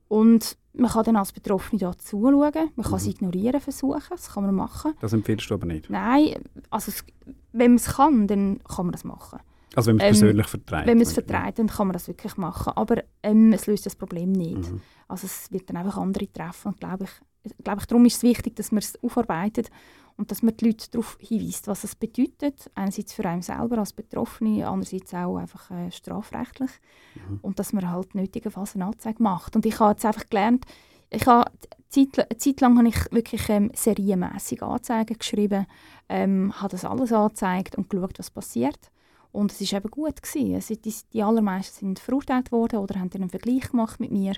[0.08, 2.96] Und man kann dann als Betroffene da zuschauen, man kann mhm.
[2.96, 4.94] es ignorieren versuchen, das kann man machen.
[5.00, 5.90] Das empfiehlst du aber nicht?
[5.90, 6.34] Nein,
[6.70, 7.04] also es,
[7.52, 9.40] wenn man es kann, dann kann man das machen.
[9.74, 10.86] Also wenn man es ähm, persönlich vertreibt?
[10.86, 13.96] Wenn man es vertreibt, dann kann man das wirklich machen, aber ähm, es löst das
[13.96, 14.70] Problem nicht.
[14.70, 14.80] Mhm.
[15.08, 18.22] Also es wird dann einfach andere treffen und glaube ich, glaube ich, darum ist es
[18.22, 19.70] wichtig, dass man es aufarbeitet
[20.16, 22.70] und dass man die Leute darauf hinweist, was es bedeutet.
[22.74, 26.70] Einerseits für einen selber als Betroffene, andererseits auch einfach äh, strafrechtlich.
[27.14, 27.40] Mhm.
[27.42, 29.56] Und dass man halt nötigenfalls eine Anzeige macht.
[29.56, 30.64] Und ich habe jetzt einfach gelernt,
[31.10, 31.50] ich habe
[31.88, 35.66] Zeit, eine Zeit lang habe ich wirklich ähm, serienmässig Anzeigen geschrieben,
[36.08, 38.90] ähm, habe das alles angezeigt und geschaut, was passiert.
[39.30, 40.22] Und es war eben gut.
[40.22, 40.54] Gewesen.
[40.54, 44.34] Also die, die allermeisten sind verurteilt worden oder haben einen Vergleich gemacht mit mir.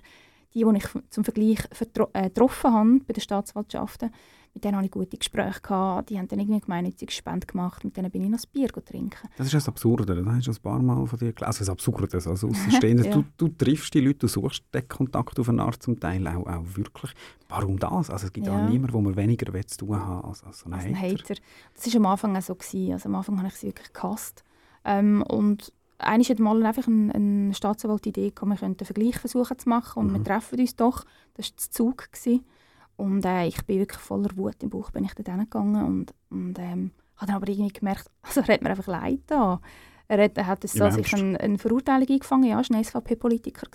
[0.54, 1.58] Die, die ich zum Vergleich
[2.12, 4.12] äh, getroffen habe bei den Staatsanwaltschaften,
[4.54, 5.60] mit denen hatte ich gute Gespräche.
[5.60, 6.10] Gehabt.
[6.10, 7.82] Die haben dann irgendwie gemeinnützige Spende gemacht.
[7.84, 9.28] Mit denen bin ich noch ein Bier trinken.
[9.36, 10.06] Das ist das Absurde.
[10.06, 11.44] Das hast du ein paar Mal von dir gelesen.
[11.44, 12.48] Also das Absurde, also
[12.82, 13.10] ja.
[13.10, 16.46] du, du triffst die Leute, du suchst den Kontakt auf eine Art zum Teil auch,
[16.46, 17.12] auch wirklich.
[17.48, 18.10] Warum das?
[18.10, 20.66] Also es gibt ja, auch niemanden, wo man weniger zu tun haben als, als so
[20.66, 21.18] ein, als ein Hater.
[21.18, 21.34] Hater.
[21.74, 22.54] Das war am Anfang auch so.
[22.54, 22.92] Gewesen.
[22.92, 24.44] Also am Anfang habe ich sie wirklich gehasst.
[24.84, 28.86] Ähm, und eigentlich hat mal einfach ein, ein Staatsanwalt die Idee gekommen, wir könnten einen
[28.86, 30.14] Vergleich versuchen zu machen und mhm.
[30.14, 31.04] wir treffen uns doch.
[31.34, 32.12] Das war der Zug.
[32.12, 32.44] Gewesen.
[32.96, 36.58] Und äh, ich bin wirklich voller Wut im Bauch bin ich dort hingegangen und, und
[36.58, 39.60] ähm, habe dann aber irgendwie gemerkt, also er hat mir einfach leid da.
[40.06, 43.66] Er hat, er hat so sich ein, eine Verurteilung eingefangen, ja, er war ein SVP-Politiker.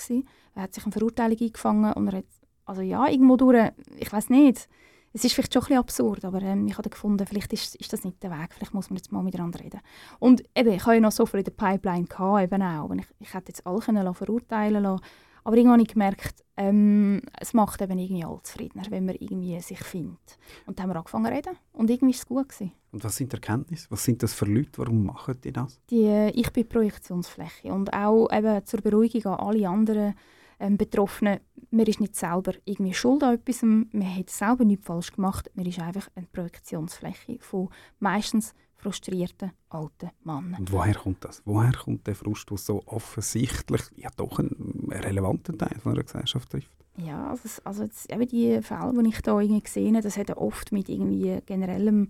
[0.56, 2.26] Er hat sich eine Verurteilung eingefangen und er hat,
[2.66, 4.70] also ja, irgendwo durch, ich weiß nicht,
[5.12, 7.92] es ist vielleicht schon ein bisschen absurd, aber ähm, ich habe gefunden, vielleicht ist, ist
[7.92, 9.80] das nicht der Weg, vielleicht muss man jetzt mal miteinander reden.
[10.20, 13.08] Und eben, ich habe ja noch so viel in der Pipeline gehabt, eben auch, ich,
[13.20, 15.04] ich hätte jetzt alle können verurteilen lassen,
[15.44, 19.60] aber irgendwann habe ich gemerkt, ähm, es macht eben irgendwie alle zufriedener, wenn man irgendwie
[19.62, 20.38] sich findet.
[20.66, 22.50] Und dann haben wir angefangen zu reden und irgendwie war es gut.
[22.50, 22.72] Gewesen.
[22.92, 23.88] Und was sind die Erkenntnisse?
[23.90, 24.78] Was sind das für Leute?
[24.78, 25.80] Warum machen die das?
[25.90, 30.16] Die, äh, ich bin Projektionsfläche und auch eben zur Beruhigung an alle anderen
[30.60, 31.40] ähm, Betroffenen,
[31.72, 35.66] man ist nicht selber irgendwie schuld an etwas, man hat selber nichts falsch gemacht, man
[35.66, 37.70] ist einfach eine Projektionsfläche von
[38.00, 40.56] meistens frustrierten alten Männern.
[40.60, 41.42] Und woher kommt das?
[41.46, 46.50] Woher kommt der Frust, der so offensichtlich ja doch einen relevanten Teil von einer Gesellschaft
[46.50, 46.72] trifft?
[46.98, 50.30] Ja, also, also jetzt, eben die Fälle, die ich da irgendwie gesehen habe, das hat
[50.30, 52.10] ja oft mit irgendwie generellem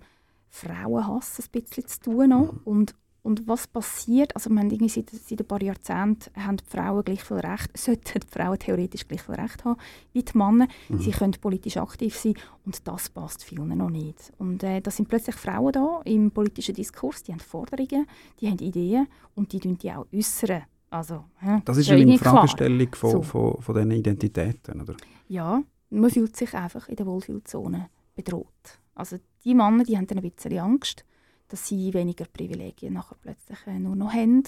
[0.49, 2.29] Frauenhass ein bisschen zu tun.
[2.29, 2.61] Mhm.
[2.63, 7.23] Und und was passiert, also haben seit, seit ein paar Jahrzehnten haben die Frauen gleich
[7.23, 9.79] viel Recht, sollten die Frauen theoretisch gleich viel Recht haben
[10.13, 10.67] wie die Männer.
[10.87, 10.99] Mhm.
[10.99, 14.31] Sie können politisch aktiv sein und das passt vielen noch nicht.
[14.37, 18.05] Und äh, da sind plötzlich Frauen da im politischen Diskurs, die haben Forderungen,
[18.39, 20.63] die haben Ideen und die die auch äußern.
[20.89, 21.61] Also, hä?
[21.65, 23.21] das ist eine Fragestellung von, so.
[23.21, 24.95] von, von diesen Identitäten, oder?
[25.27, 25.61] Ja,
[25.91, 28.79] man fühlt sich einfach in der Wohlfühlzone bedroht.
[28.95, 31.05] Also die Männer, die haben dann ein bisschen Angst
[31.49, 34.43] dass sie weniger Privilegien nachher plötzlich äh, nur noch haben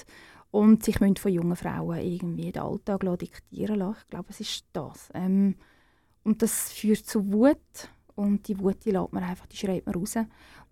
[0.51, 3.97] und sich müssen von jungen Frauen irgendwie den Alltag diktieren lassen.
[4.01, 5.09] Ich glaube, es ist das.
[5.13, 5.55] Ähm,
[6.23, 7.57] und das führt zu Wut
[8.15, 10.15] und die Wut die lässt man einfach, die schreit man raus.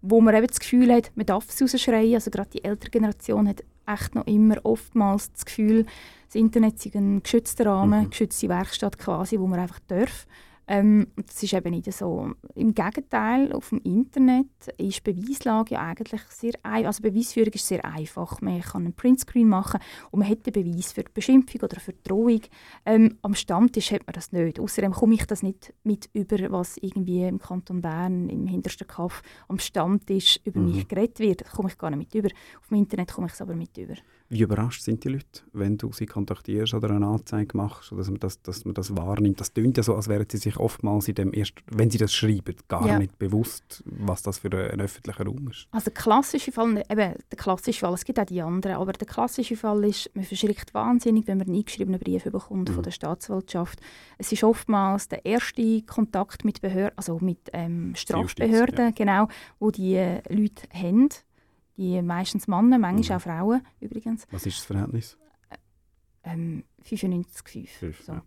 [0.02, 3.48] Wo man eben das Gefühl hat, man darf es rausschreien, also gerade die ältere Generation
[3.48, 5.86] hat echt noch immer oftmals das Gefühl,
[6.28, 8.10] das Internet ist ein geschützter Rahmen, mhm.
[8.12, 10.28] geschützte Werkstatt quasi, wo man einfach darf.
[10.72, 12.32] Ähm, das ist eben nicht so.
[12.54, 14.46] Im Gegenteil, auf dem Internet
[14.78, 16.88] ist Beweislage ja eigentlich sehr einfach.
[16.88, 18.40] Also Beweisführung ist sehr einfach.
[18.42, 19.80] Man kann einen Printscreen machen
[20.12, 22.42] und man hat den Beweis für die Beschimpfung oder für die Drohung.
[22.86, 24.60] Ähm, am Stammtisch hat man das nicht.
[24.60, 29.24] Außerdem komme ich das nicht mit über, was irgendwie im Kanton Bern, im hintersten Kaff,
[29.48, 30.76] am Stammtisch über mhm.
[30.76, 31.42] mich geredet wird.
[31.42, 32.30] Das komme ich gar nicht mit über.
[32.60, 33.96] Auf dem Internet komme ich es aber mit über.
[34.32, 38.12] Wie überrascht sind die Leute, wenn du sie kontaktierst oder eine Anzeige machst, oder dass
[38.12, 39.40] man das, dass man das wahrnimmt?
[39.40, 42.14] Das klingt ja so, als wären sie sich oftmals in dem erst, wenn sie das
[42.14, 43.00] schreiben, gar ja.
[43.00, 45.68] nicht bewusst, was das für ein öffentlicher Raum ist.
[45.72, 49.08] Also der klassische Fall, eben der klassische Fall, es gibt auch die anderen, aber der
[49.08, 52.74] klassische Fall ist, man verschrickt wahnsinnig, wenn man einen eingeschriebenen Brief bekommt mhm.
[52.74, 53.80] von der Staatsanwaltschaft.
[54.20, 58.92] Es ist oftmals der erste Kontakt mit Behörden, also mit ähm, Strafbehörden, ja.
[58.92, 59.28] genau,
[59.58, 61.10] wo die äh, Leute haben
[61.80, 63.22] die meistens Männer, manchmal mhm.
[63.22, 64.28] auch Frauen übrigens.
[64.32, 65.18] Was ist das Verhältnis?
[66.24, 68.02] Ähm, 95, 5.
[68.04, 68.12] So.
[68.12, 68.24] Ja.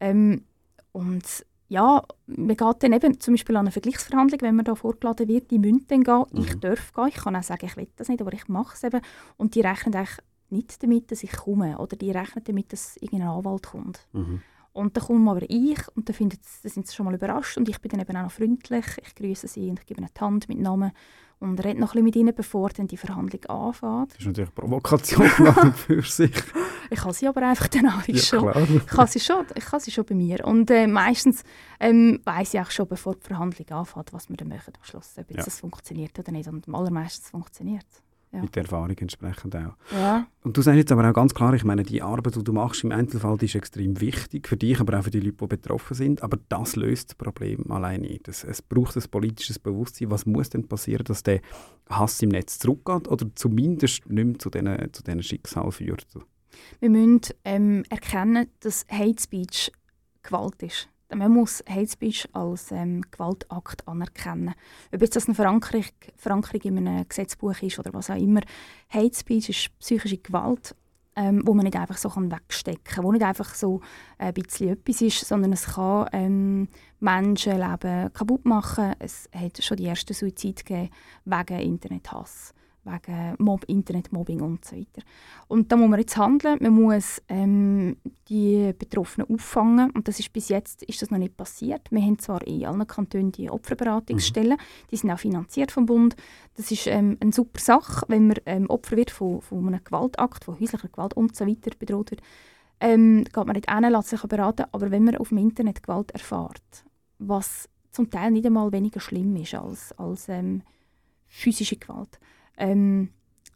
[0.00, 0.44] Ähm,
[0.92, 5.28] und ja, man geht dann eben zum Beispiel an eine Vergleichsverhandlung, wenn man da vorgeladen
[5.28, 6.24] wird, die müssen dann gehen.
[6.32, 6.40] Mhm.
[6.40, 8.82] Ich darf gehen, ich kann auch sagen, ich will das nicht, aber ich mache es
[8.82, 9.00] eben.
[9.36, 10.18] Und die rechnen eigentlich
[10.48, 14.08] nicht damit, dass ich komme oder die rechnen damit, dass irgendein Anwalt kommt.
[14.12, 14.42] Mhm.
[14.72, 17.68] Und dann komme aber ich und dann, findet, dann sind sie schon mal überrascht und
[17.68, 18.84] ich bin dann eben auch noch freundlich.
[19.04, 20.92] Ich grüße sie und ich gebe ihnen die Hand mit Namen
[21.40, 24.12] und rede noch ein bisschen mit ihnen, bevor dann die Verhandlung anfängt.
[24.12, 25.26] Das ist natürlich eine Provokation
[25.74, 26.34] für sich.
[26.90, 28.50] Ich habe sie aber einfach dann auch ja, schon.
[28.50, 28.68] Klar.
[28.68, 30.44] Ich habe sie schon, ich habe sie schon bei mir.
[30.44, 31.42] Und äh, meistens
[31.80, 35.14] ähm, weiss ich auch schon, bevor die Verhandlung anfängt, was wir dann machen am Schluss,
[35.16, 35.42] ob ja.
[35.42, 36.48] das funktioniert oder nicht.
[36.48, 38.02] Und allermeistens funktioniert es
[38.32, 38.40] ja.
[38.40, 39.74] mit der Erfahrung entsprechend auch.
[39.92, 40.26] Ja.
[40.42, 42.84] Und du sagst jetzt aber auch ganz klar, ich meine, die Arbeit, die du machst
[42.84, 45.94] im Einzelfall, die ist extrem wichtig für dich, aber auch für die Leute, die betroffen
[45.94, 46.22] sind.
[46.22, 48.28] Aber das löst das Problem allein nicht.
[48.28, 50.10] Es, es braucht ein politisches Bewusstsein.
[50.10, 51.40] Was muss denn passieren, dass der
[51.88, 56.06] Hass im Netz zurückgeht oder zumindest nicht mehr zu diesen, zu diesen Schicksalen führt?
[56.80, 59.72] Wir müssen ähm, erkennen, dass Hate Speech
[60.22, 64.54] Gewalt ist man muss Hate Speech als ähm, Gewaltakt anerkennen.
[64.92, 65.84] Ob jetzt das eine Verankerung,
[66.16, 68.40] Verankerung in einem Gesetzbuch ist oder was auch immer.
[68.88, 70.74] Hate Speech ist psychische Gewalt,
[71.16, 73.80] ähm, wo man nicht einfach so wegstecken kann, wo nicht einfach so
[74.18, 76.68] ein bisschen etwas ist, sondern es kann ähm,
[77.00, 78.94] Menschenleben kaputt machen.
[78.98, 80.90] Es hat schon die ersten Suizide gegeben
[81.24, 82.54] wegen Internethass
[82.84, 85.02] wegen Mob, Internetmobbing und so weiter.
[85.48, 87.96] Und da muss man jetzt handeln, man muss ähm,
[88.28, 91.90] die Betroffenen auffangen und das ist bis jetzt ist das noch nicht passiert.
[91.90, 94.88] Wir haben zwar in allen Kantonen die Opferberatungsstellen, mhm.
[94.90, 96.16] die sind auch finanziert vom Bund.
[96.54, 100.44] Das ist ähm, eine super Sache, wenn man ähm, Opfer wird von, von einem Gewaltakt,
[100.44, 102.22] von häuslicher Gewalt und so weiter bedroht wird.
[102.80, 106.12] Ähm, geht man nicht hin, lässt sich beraten, aber wenn man auf dem Internet Gewalt
[106.12, 106.84] erfährt,
[107.18, 110.62] was zum Teil nicht einmal weniger schlimm ist als, als ähm,
[111.26, 112.18] physische Gewalt,
[112.60, 113.10] ähm,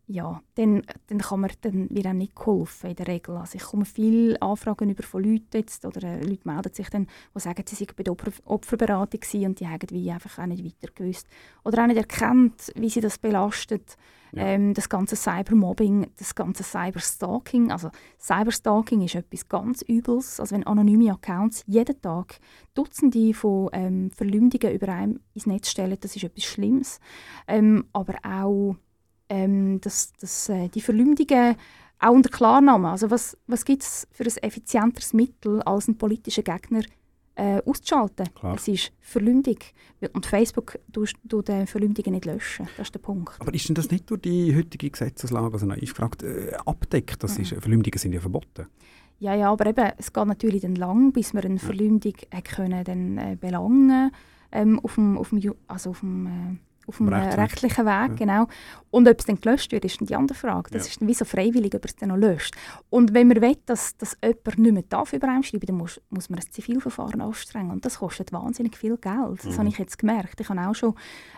[0.06, 3.36] ja, dann, dann, kann man, dann wird einem nicht geholfen in der Regel.
[3.36, 7.06] Also ich komme viele Anfragen über von Leuten jetzt, oder äh, Leute melden sich dann,
[7.34, 10.62] die sagen, sie seien bei der Opfer Opferberatung und die haben wie einfach auch nicht
[10.62, 11.26] weiter gewusst.
[11.64, 13.96] Oder auch nicht erkannt, wie sie das belastet.
[14.32, 14.42] Ja.
[14.42, 17.70] Ähm, das ganze Cybermobbing, das ganze Cyberstalking.
[17.70, 17.90] Also
[18.20, 20.38] Cyberstalking ist etwas ganz Übles.
[20.38, 22.40] Also wenn anonyme Accounts jeden Tag
[22.74, 27.00] Dutzende von ähm, Verleumdungen über einem ins Netz stellen, das ist etwas Schlimmes.
[27.46, 28.76] Ähm, aber auch
[29.28, 31.56] ähm, dass, dass äh, die Verleumdungen
[31.98, 36.44] auch unter Klarnamen, also was, was gibt es für ein effizienteres Mittel, als einen politischen
[36.44, 36.82] Gegner
[37.36, 38.26] äh, auszuschalten?
[38.34, 38.56] Klar.
[38.56, 39.58] Es ist Verleumdung.
[40.12, 42.68] Und Facebook tut, tut äh, Verleumdungen nicht löschen.
[42.76, 43.34] Das ist der Punkt.
[43.40, 47.22] Aber ist denn das nicht durch die heutige Gesetzeslage, also ich gefragt, äh, abdeckt?
[47.22, 48.66] Das ist, Verleumdungen sind ja verboten.
[49.20, 52.40] Ja, ja, aber eben, es geht natürlich dann lang, bis wir eine Verleumdung ja.
[52.42, 54.10] können dann, äh, belangen
[54.52, 56.30] ähm, auf dem, auf dem, also auf dem äh,
[56.86, 58.14] auf dem rechtlichen, rechtlichen Weg, ja.
[58.14, 58.46] genau.
[58.90, 60.70] Und ob es dann gelöscht wird, ist dann die andere Frage.
[60.70, 60.90] Das ja.
[60.90, 62.54] ist dann wie so freiwillig, ob es dann noch löscht.
[62.90, 66.00] Und wenn man will, dass, dass jemand nicht mehr darf über einem schreiben dann muss,
[66.10, 67.70] muss man ein Zivilverfahren anstrengen.
[67.70, 69.38] Und das kostet wahnsinnig viel Geld.
[69.38, 69.58] Das mhm.
[69.58, 70.40] habe ich jetzt gemerkt.
[70.40, 70.94] Ich habe auch schon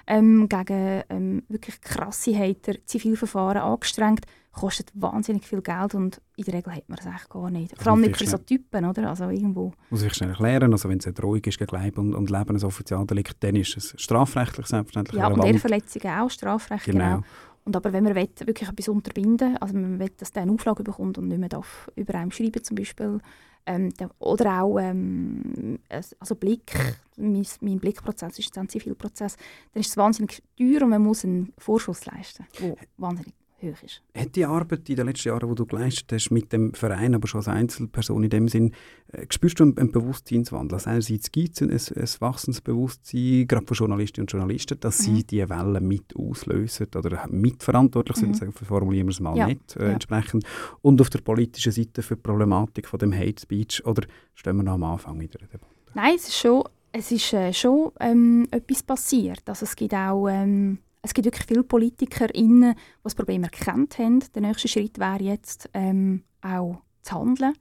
[0.07, 4.27] ähm, gegen ähm, wirklich krasse Hater Zivilverfahren angestrengt
[4.57, 7.81] kostet wahnsinnig viel Geld und in der Regel hat man es eigentlich gar nicht.
[7.81, 9.11] Vor allem nicht für so Typen, oder?
[9.11, 9.73] Also irgendwo.
[9.91, 12.57] Muss ich schnell erklären, also wenn es eine Drohung ist gegen Leib und, und Leben,
[12.57, 15.45] ein Offizialdelikt, dann ist es strafrechtlich selbstverständlich Ja, relevant.
[15.45, 17.17] und Ehrverletzungen auch strafrechtlich, genau.
[17.17, 17.27] genau.
[17.65, 20.85] Und aber wenn man will, wirklich etwas unterbinden also man will, dass der eine Auflage
[20.85, 23.21] bekommt und nicht mehr darf über einem schreiben zum Beispiel,
[23.67, 26.73] ähm, oder auch ähm, also Blick,
[27.17, 29.37] mein, mein Blickprozess ist ein Zivilprozess,
[29.73, 34.03] dann ist es wahnsinnig teuer und man muss einen Vorschuss leisten, der wahnsinnig hoch ist.
[34.17, 37.27] Hat die Arbeit in den letzten Jahren, die du geleistet hast, mit dem Verein, aber
[37.27, 38.73] schon als Einzelperson in dem Sinn,
[39.13, 40.75] äh, spürst du einen, einen Bewusstseinswandel?
[40.77, 45.17] Also einerseits gibt es ein, ein wachsendes Bewusstsein, gerade von Journalistinnen und Journalisten, dass mhm.
[45.17, 48.53] sie diese Wellen mit auslösen oder mitverantwortlich sind, mhm.
[48.53, 49.47] formulieren wir es mal ja.
[49.47, 49.93] nicht äh, ja.
[49.93, 50.45] entsprechend.
[50.83, 54.63] Und auf der politischen Seite für die Problematik von dem Hate Speech, oder stehen wir
[54.63, 55.67] noch am Anfang in der Debatte?
[55.95, 59.43] Nein, es ist schon, es ist, äh, schon ähm, etwas passiert.
[59.47, 60.29] Also es gibt auch...
[60.29, 64.23] Ähm es gibt wirklich viele PolitikerInnen, die das Problem erkannt haben.
[64.35, 67.55] Der nächste Schritt wäre jetzt ähm, auch zu handeln.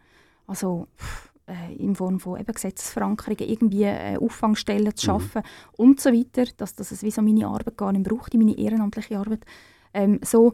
[0.47, 0.87] Also
[1.45, 5.19] äh, in Form von eben Gesetzesverankerungen, irgendwie äh, Auffangstellen zu mhm.
[5.19, 5.85] schaffen mhm.
[5.85, 9.19] und so weiter, dass, dass es wie so meine Arbeit gar nicht braucht, meine ehrenamtliche
[9.19, 9.45] Arbeit.
[9.93, 10.53] Ähm, so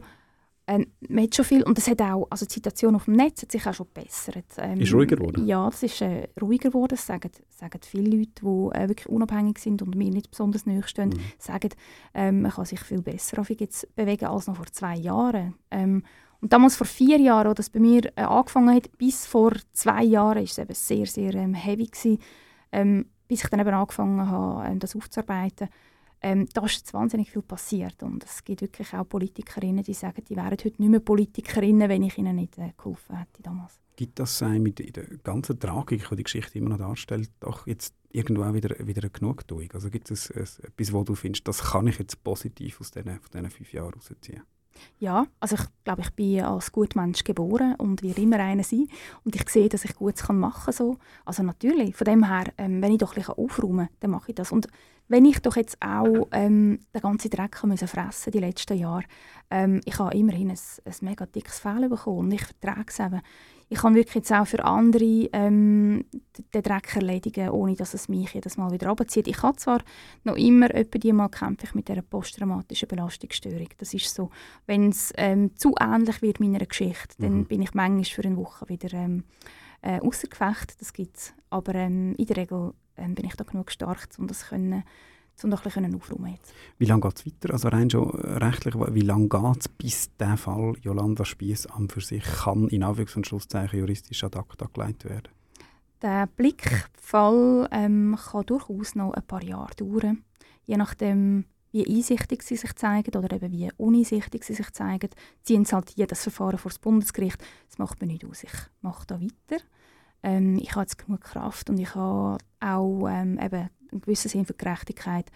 [0.66, 3.42] ähm, man hat schon viel, und es hat auch, also die Situation auf dem Netz
[3.42, 4.44] hat sich auch schon gebessert.
[4.58, 5.46] Ähm, ist ruhiger geworden?
[5.46, 6.90] Ja, es ist äh, ruhiger geworden.
[6.90, 10.82] Das sagen, sagen viele Leute, die äh, wirklich unabhängig sind und mir nicht besonders nahe
[10.84, 11.20] stehen, mhm.
[11.38, 11.70] sagen,
[12.14, 15.54] ähm, man kann sich viel besser jetzt bewegen als noch vor zwei Jahren.
[15.70, 16.04] Ähm,
[16.40, 20.04] und damals vor vier Jahren, als das bei mir äh, angefangen hat, bis vor zwei
[20.04, 22.18] Jahren, war es eben sehr, sehr ähm, heavy gewesen,
[22.70, 25.68] ähm, bis ich dann eben angefangen habe, ähm, das aufzuarbeiten
[26.22, 30.22] ähm, da ist jetzt wahnsinnig viel passiert und es gibt wirklich auch Politikerinnen, die sagen,
[30.28, 33.80] die wären heute nicht mehr Politikerinnen, wenn ich ihnen nicht äh, geholfen hätte damals.
[33.96, 37.66] Gibt das äh, mit in der ganzen Tragik, die die Geschichte immer noch darstellt, doch
[37.66, 39.70] jetzt irgendwo auch wieder, wieder eine Genugtuung?
[39.74, 43.18] Also gibt es etwas, wo du findest, das kann ich jetzt positiv aus diesen,
[43.50, 44.42] fünf Jahren rausziehen?
[44.98, 48.88] Ja, also ich glaube, ich bin als guter Mensch geboren und will immer einer sein.
[49.24, 50.74] Und ich sehe, dass ich Gutes machen kann.
[50.74, 50.96] So.
[51.24, 54.30] Also natürlich, von dem her, ähm, wenn ich doch ein bisschen aufräumen kann, dann mache
[54.30, 54.52] ich das.
[54.52, 54.68] Und
[55.12, 59.04] wenn ich doch jetzt auch ähm, den ganzen Dreck müssen fressen die letzten Jahre,
[59.50, 63.20] ähm, ich habe immerhin ein, ein mega dickes Fell bekommen und ich vertrage es eben.
[63.68, 66.04] Ich kann wirklich jetzt auch für andere ähm,
[66.54, 69.28] den Dreck erledigen, ohne dass es mich jedes Mal wieder runterzieht.
[69.28, 69.82] Ich habe zwar
[70.24, 73.68] noch immer, die Mal kämpfe ich mit dieser posttraumatischen Belastungsstörung.
[73.78, 74.30] Das ist so,
[74.66, 77.22] wenn es ähm, zu ähnlich wird meiner Geschichte, mhm.
[77.22, 79.24] dann bin ich manchmal für eine Woche wieder ähm,
[79.82, 80.80] äh, außer Gefecht.
[80.80, 81.34] Das gibt es.
[81.50, 84.84] Aber ähm, in der Regel ähm, bin ich da genug stark, um das können,
[85.42, 86.52] um da ein aufräumen jetzt.
[86.78, 87.52] Wie lange geht es weiter?
[87.52, 92.00] Also rein schon rechtlich, wie lange geht es, bis der Fall Jolanda Spiess an für
[92.00, 95.28] sich kann in Anführungs- und Schlusszeichen juristisch ad acta gelegt werden?
[96.00, 100.24] Der Blickfall ähm, kann durchaus noch ein paar Jahre dauern,
[100.64, 105.08] je nachdem, wie einsichtig sie sich zeigen oder eben wie uneinsichtig sie sich zeigen,
[105.42, 107.42] ziehen sie halt jedes Verfahren vor das Bundesgericht.
[107.68, 108.44] Das macht mir nicht aus.
[108.44, 109.62] Ich mache da weiter
[110.22, 114.46] ähm, ich habe jetzt genug Kraft und ich habe auch ähm, eben einen gewissen Sinn
[114.46, 115.30] für Gerechtigkeit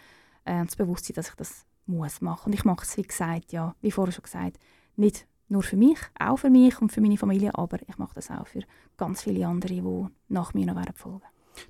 [0.45, 2.47] äh, und das Bewusstsein, dass ich das muss machen.
[2.47, 4.59] Und ich mache es, wie gesagt, ja, wie vorher schon gesagt,
[4.97, 8.31] nicht nur für mich, auch für mich und für meine Familie, aber ich mache das
[8.31, 8.63] auch für
[8.97, 11.23] ganz viele andere, die nach mir noch werden folgen.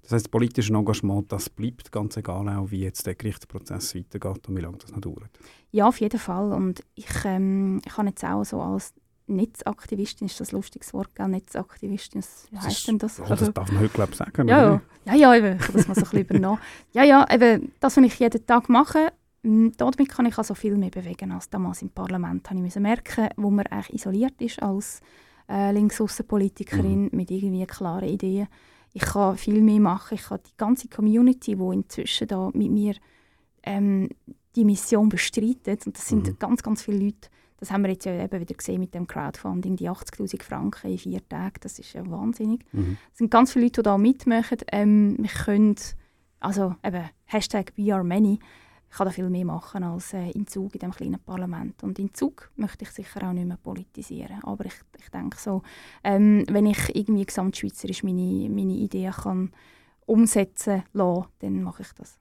[0.02, 4.56] Das heißt, politisches Engagement, das bleibt ganz egal, auch wie jetzt der Gerichtsprozess weitergeht und
[4.56, 5.30] wie lange das noch dauert?
[5.70, 6.52] Ja, auf jeden Fall.
[6.52, 8.94] Und ich, ähm, ich habe jetzt auch so als
[9.28, 11.28] Netzaktivistin ist das lustiges Wort, gell?
[11.28, 13.20] Netzaktivistin, wie heißt denn das?
[13.20, 14.48] Oh, das darf man heute glaube ich sagen.
[14.48, 16.60] Ja, ja, ja, eben, ich das mal so ein bisschen übernommen.
[16.92, 19.12] Ja, ja, eben, das, was ich jeden Tag mache,
[19.42, 22.48] damit kann ich also viel mehr bewegen als damals im Parlament.
[22.50, 25.00] Habe ich merken, wo man eigentlich isoliert ist als
[25.48, 27.10] äh, Linksaußenpolitikerin mhm.
[27.12, 28.48] mit irgendwie klaren Ideen.
[28.92, 30.14] Ich kann viel mehr machen.
[30.14, 32.94] Ich kann die ganze Community, die inzwischen da mit mir
[33.62, 34.08] ähm,
[34.56, 36.38] die Mission bestreitet, und das sind mhm.
[36.38, 39.76] ganz, ganz viele Leute, das haben wir jetzt ja eben wieder gesehen mit dem Crowdfunding,
[39.76, 42.64] die 80'000 Franken in vier Tagen, das ist ja wahnsinnig.
[42.72, 42.98] Mhm.
[43.12, 44.58] Es sind ganz viele Leute, die da mitmachen.
[44.72, 45.76] Ähm, wir können,
[46.40, 48.38] also eben, Hashtag We Are Many,
[48.88, 51.82] ich kann da viel mehr machen als äh, in Zug in diesem kleinen Parlament.
[51.82, 54.42] Und in Zug möchte ich sicher auch nicht mehr politisieren.
[54.42, 55.62] Aber ich, ich denke so,
[56.04, 59.52] ähm, wenn ich irgendwie gesamtschweizerisch meine, meine Ideen kann
[60.06, 62.18] umsetzen kann, dann mache ich das.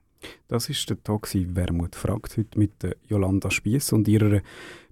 [0.47, 2.73] Das ist der Tag «Wermut fragt» heute mit
[3.07, 4.41] Jolanda Spiess und ihrer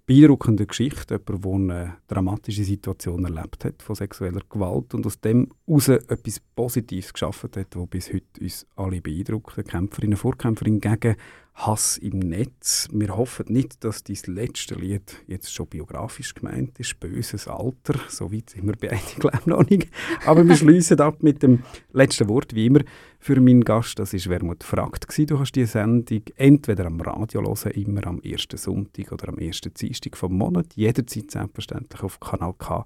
[0.05, 5.49] beeindruckende Geschichte, jemand, der eine dramatische Situation erlebt hat von sexueller Gewalt und aus dem
[5.65, 9.57] heraus etwas Positives geschaffen hat, das bis heute uns alle beeindruckt.
[9.57, 11.15] Eine Kämpferin, eine Vorkämpferin gegen
[11.55, 12.89] Hass im Netz.
[12.91, 16.99] Wir hoffen nicht, dass dein letzte Lied jetzt schon biografisch gemeint ist.
[16.99, 17.99] Böses Alter.
[18.09, 19.87] So weit sind wir beide, glaube ich, noch nicht.
[20.25, 22.81] Aber wir schließen ab mit dem letzten Wort, wie immer,
[23.19, 23.99] für meinen Gast.
[23.99, 25.05] Das war Wermut fragt.
[25.29, 29.73] Du hast die Sendung entweder am Radio hören, immer am ersten Sonntag oder am ersten
[29.73, 30.73] Dienstag vom Monat.
[30.75, 32.85] Jederzeit selbstverständlich auf kanalk.ch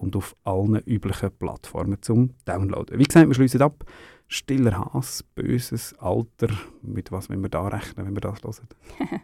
[0.00, 2.98] und auf allen üblichen Plattformen zum Downloaden.
[2.98, 3.84] Wie gesagt, wir schließen ab
[4.28, 6.48] stiller Hass, böses Alter,
[6.82, 8.68] mit was müssen wir da rechnen, wenn wir das hören?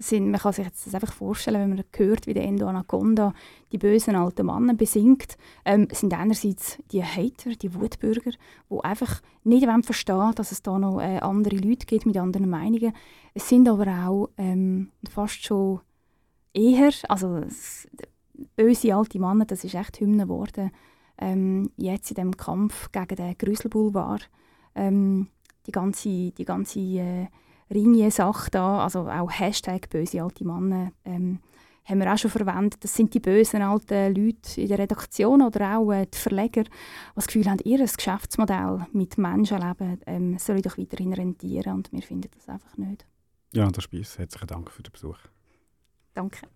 [0.00, 3.34] sind, man kann sich das einfach vorstellen, wenn man hört, wie der Endo Anaconda
[3.70, 8.32] die bösen alten Männer besingt, ähm, sind einerseits die Hater, die Wutbürger,
[8.70, 12.92] die einfach nicht verstehen dass es da noch äh, andere Leute gibt mit anderen Meinungen.
[13.34, 15.80] Es sind aber auch ähm, fast schon
[16.54, 17.42] eher, also
[18.56, 20.70] böse alte Männer, das ist echt Hymne geworden,
[21.20, 24.28] ähm, jetzt in dem Kampf gegen den Grüselboulevard
[24.74, 25.28] ähm,
[25.66, 27.26] die ganze, die ganze äh,
[27.72, 31.38] Ringier-Sache da, also auch Hashtag böse alte Männer, ähm,
[31.84, 32.82] haben wir auch schon verwendet.
[32.82, 36.70] Das sind die bösen alten Leute in der Redaktion oder auch äh, die Verleger, die
[37.14, 42.30] das Gefühl haben, ihr Geschäftsmodell mit Menschenleben ähm, soll doch weiterhin rentieren und wir finden
[42.34, 43.06] das einfach nicht.
[43.52, 45.18] Ja, der Spieß, herzlichen Dank für den Besuch.
[46.14, 46.46] Danke.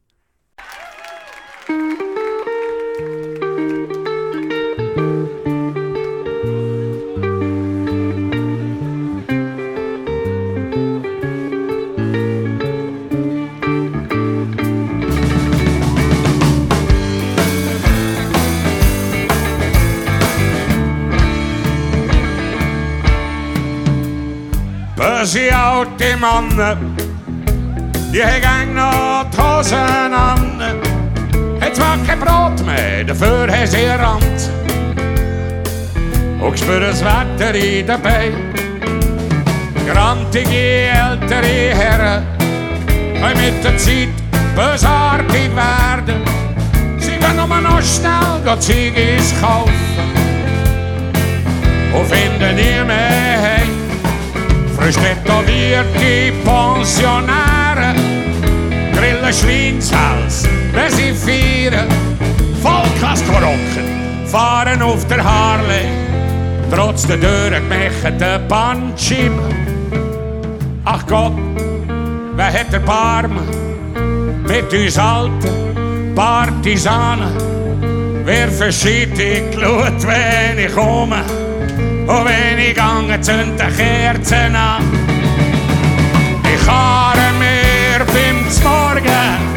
[25.25, 26.95] Böse alte Mannen,
[28.13, 30.61] die haben noch die Hosen an.
[31.63, 34.51] Hat zwar kein Brot mehr, dafür haben sie Rand.
[36.43, 38.53] Und spüren das Wetter in den Beinen.
[39.91, 42.23] Grantige ältere Herren
[43.19, 44.09] können mit der Zeit
[44.55, 46.21] bösartig werden.
[46.99, 49.73] Sie gehen nur noch schnell Ziegis kaufen
[51.95, 53.54] und finden nie mehr
[54.85, 54.93] heim.
[54.93, 57.95] Frisch tätowierte Pensionäre
[58.93, 61.89] grillen Schweinshals, wenn sie feiern.
[62.63, 65.87] Vollkaskorocken fahren auf der Harley,
[66.71, 69.55] trotz der durchgemächten Bandscheiben.
[70.85, 71.33] Ach Gott,
[72.37, 73.49] wer hat der Barmen
[74.47, 77.37] mit uns alten Partisanen?
[78.25, 81.23] Wer verschiebt die Glut, wenn ich komme?
[82.07, 84.83] Und wenn ich gehe, zünden Kerzen an.
[86.55, 89.55] Ich haare mir beim Morgen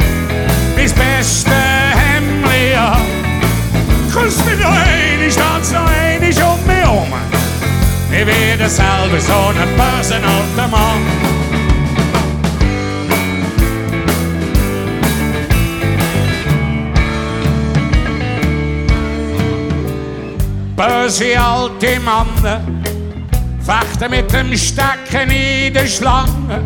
[0.76, 3.00] mein beste Hemdli an.
[4.12, 7.12] Küsst mich noch einmal, tanz noch einmal um mich herum.
[8.10, 11.47] Ich werde selber so ein böser alter Mann.
[20.78, 22.60] Böse alte Männer
[23.60, 26.62] fechten mit dem Stecken in der Schlange.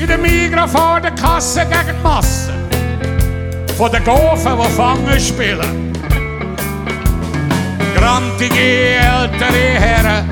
[0.00, 2.52] In der Migros vor der Kasse gegen die Masse
[3.76, 5.92] von den Gofen, die Fangen spielen.
[7.94, 10.24] Grantige ältere Herren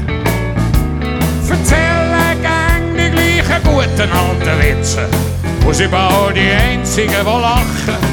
[1.48, 5.06] Erzählen gang die gleichen guten alten Witze,
[5.60, 8.11] wo sie bald die einzigen, die lachen.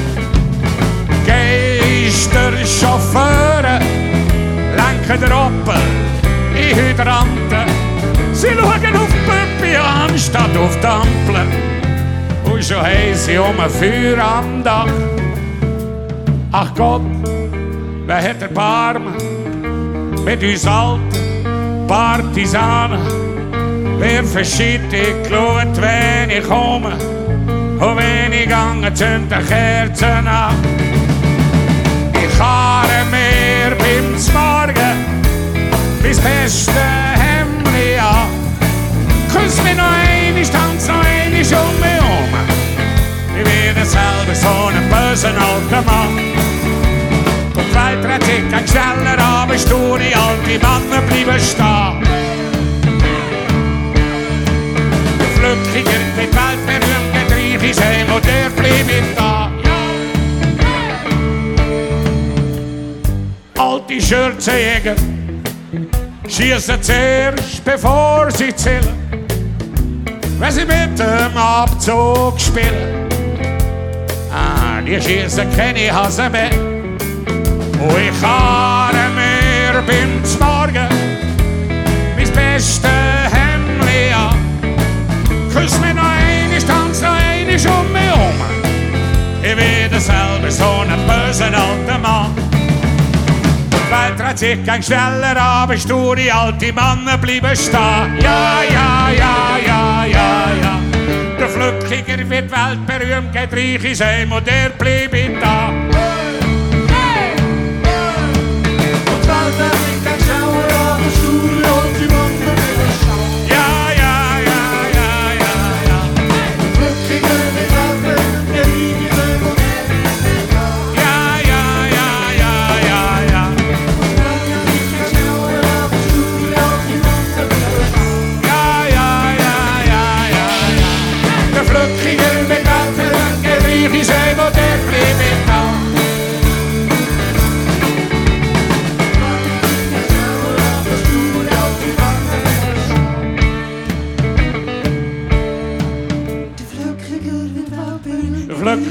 [2.20, 3.80] Geisterchauffeure
[4.76, 5.82] lenken der Opel
[6.54, 7.70] in Hydranten.
[8.34, 12.52] Sie schauen auf Püppi anstatt auf die.
[12.52, 14.88] Und schon haben sie um ein Feuer am Dach.
[16.52, 17.04] Ach Gott,
[18.06, 19.14] wer hat Erbarmen
[20.26, 23.00] mit uns alten Partisanen?
[23.98, 26.98] Wer verschiebt die Glut, wenn ich komme?
[27.80, 30.89] Und wenn ich gehe, zünden Kerzen an
[32.40, 34.98] fahre mir beim Morgen
[36.02, 36.86] bis beste
[37.24, 37.68] Hemd
[38.00, 38.30] an.
[39.34, 42.32] Küss mich noch einmal, tanz noch einmal um mich um.
[43.38, 46.16] Ich werde selber so ein böser alter Mann.
[47.60, 52.04] Und weiter ticken schneller, aber sture alte Männer bleiben stehen.
[55.20, 59.29] Der Flückiger mit weltberühmten Dreichisheim und der bleibt da.
[63.90, 64.96] die Schürze Schürzejäger
[66.28, 68.86] schießen zuerst, bevor sie zählen,
[70.38, 73.10] wenn sie mit dem Abzug spielen.
[74.32, 76.52] Ah, die schießen keine Hasen mehr.
[77.80, 80.88] Und ich habe mir beim Morgen
[82.16, 82.90] mein beste
[83.32, 84.38] Hemdli an.
[85.52, 89.42] Küss mir noch einmal, tanz noch einmal um mich um.
[89.42, 92.49] Ich werde selber so ein böser alter Mann.
[93.90, 98.20] Welt dreht sich kein schneller, aber sture alte Männer bleiben stehen.
[98.22, 100.80] Ja, ja, ja, ja, ja, ja.
[101.40, 104.70] Der Flückiger wird weltberühmt, geht reich in Heim und er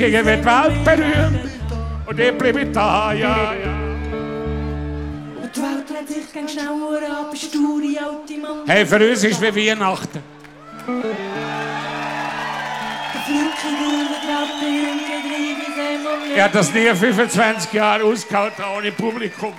[0.09, 1.51] Flückiger wird weltberühmt
[2.07, 3.79] und ich bleibe da, ja, ja.
[5.55, 8.67] Die Welt dreht sich kein schneller ab, sture alte Mann.
[8.67, 10.23] Hey, für uns ist wie Weihnachten.
[16.35, 19.53] Ich habe das nie 25 Jahre ausgehalten ohne Publikum.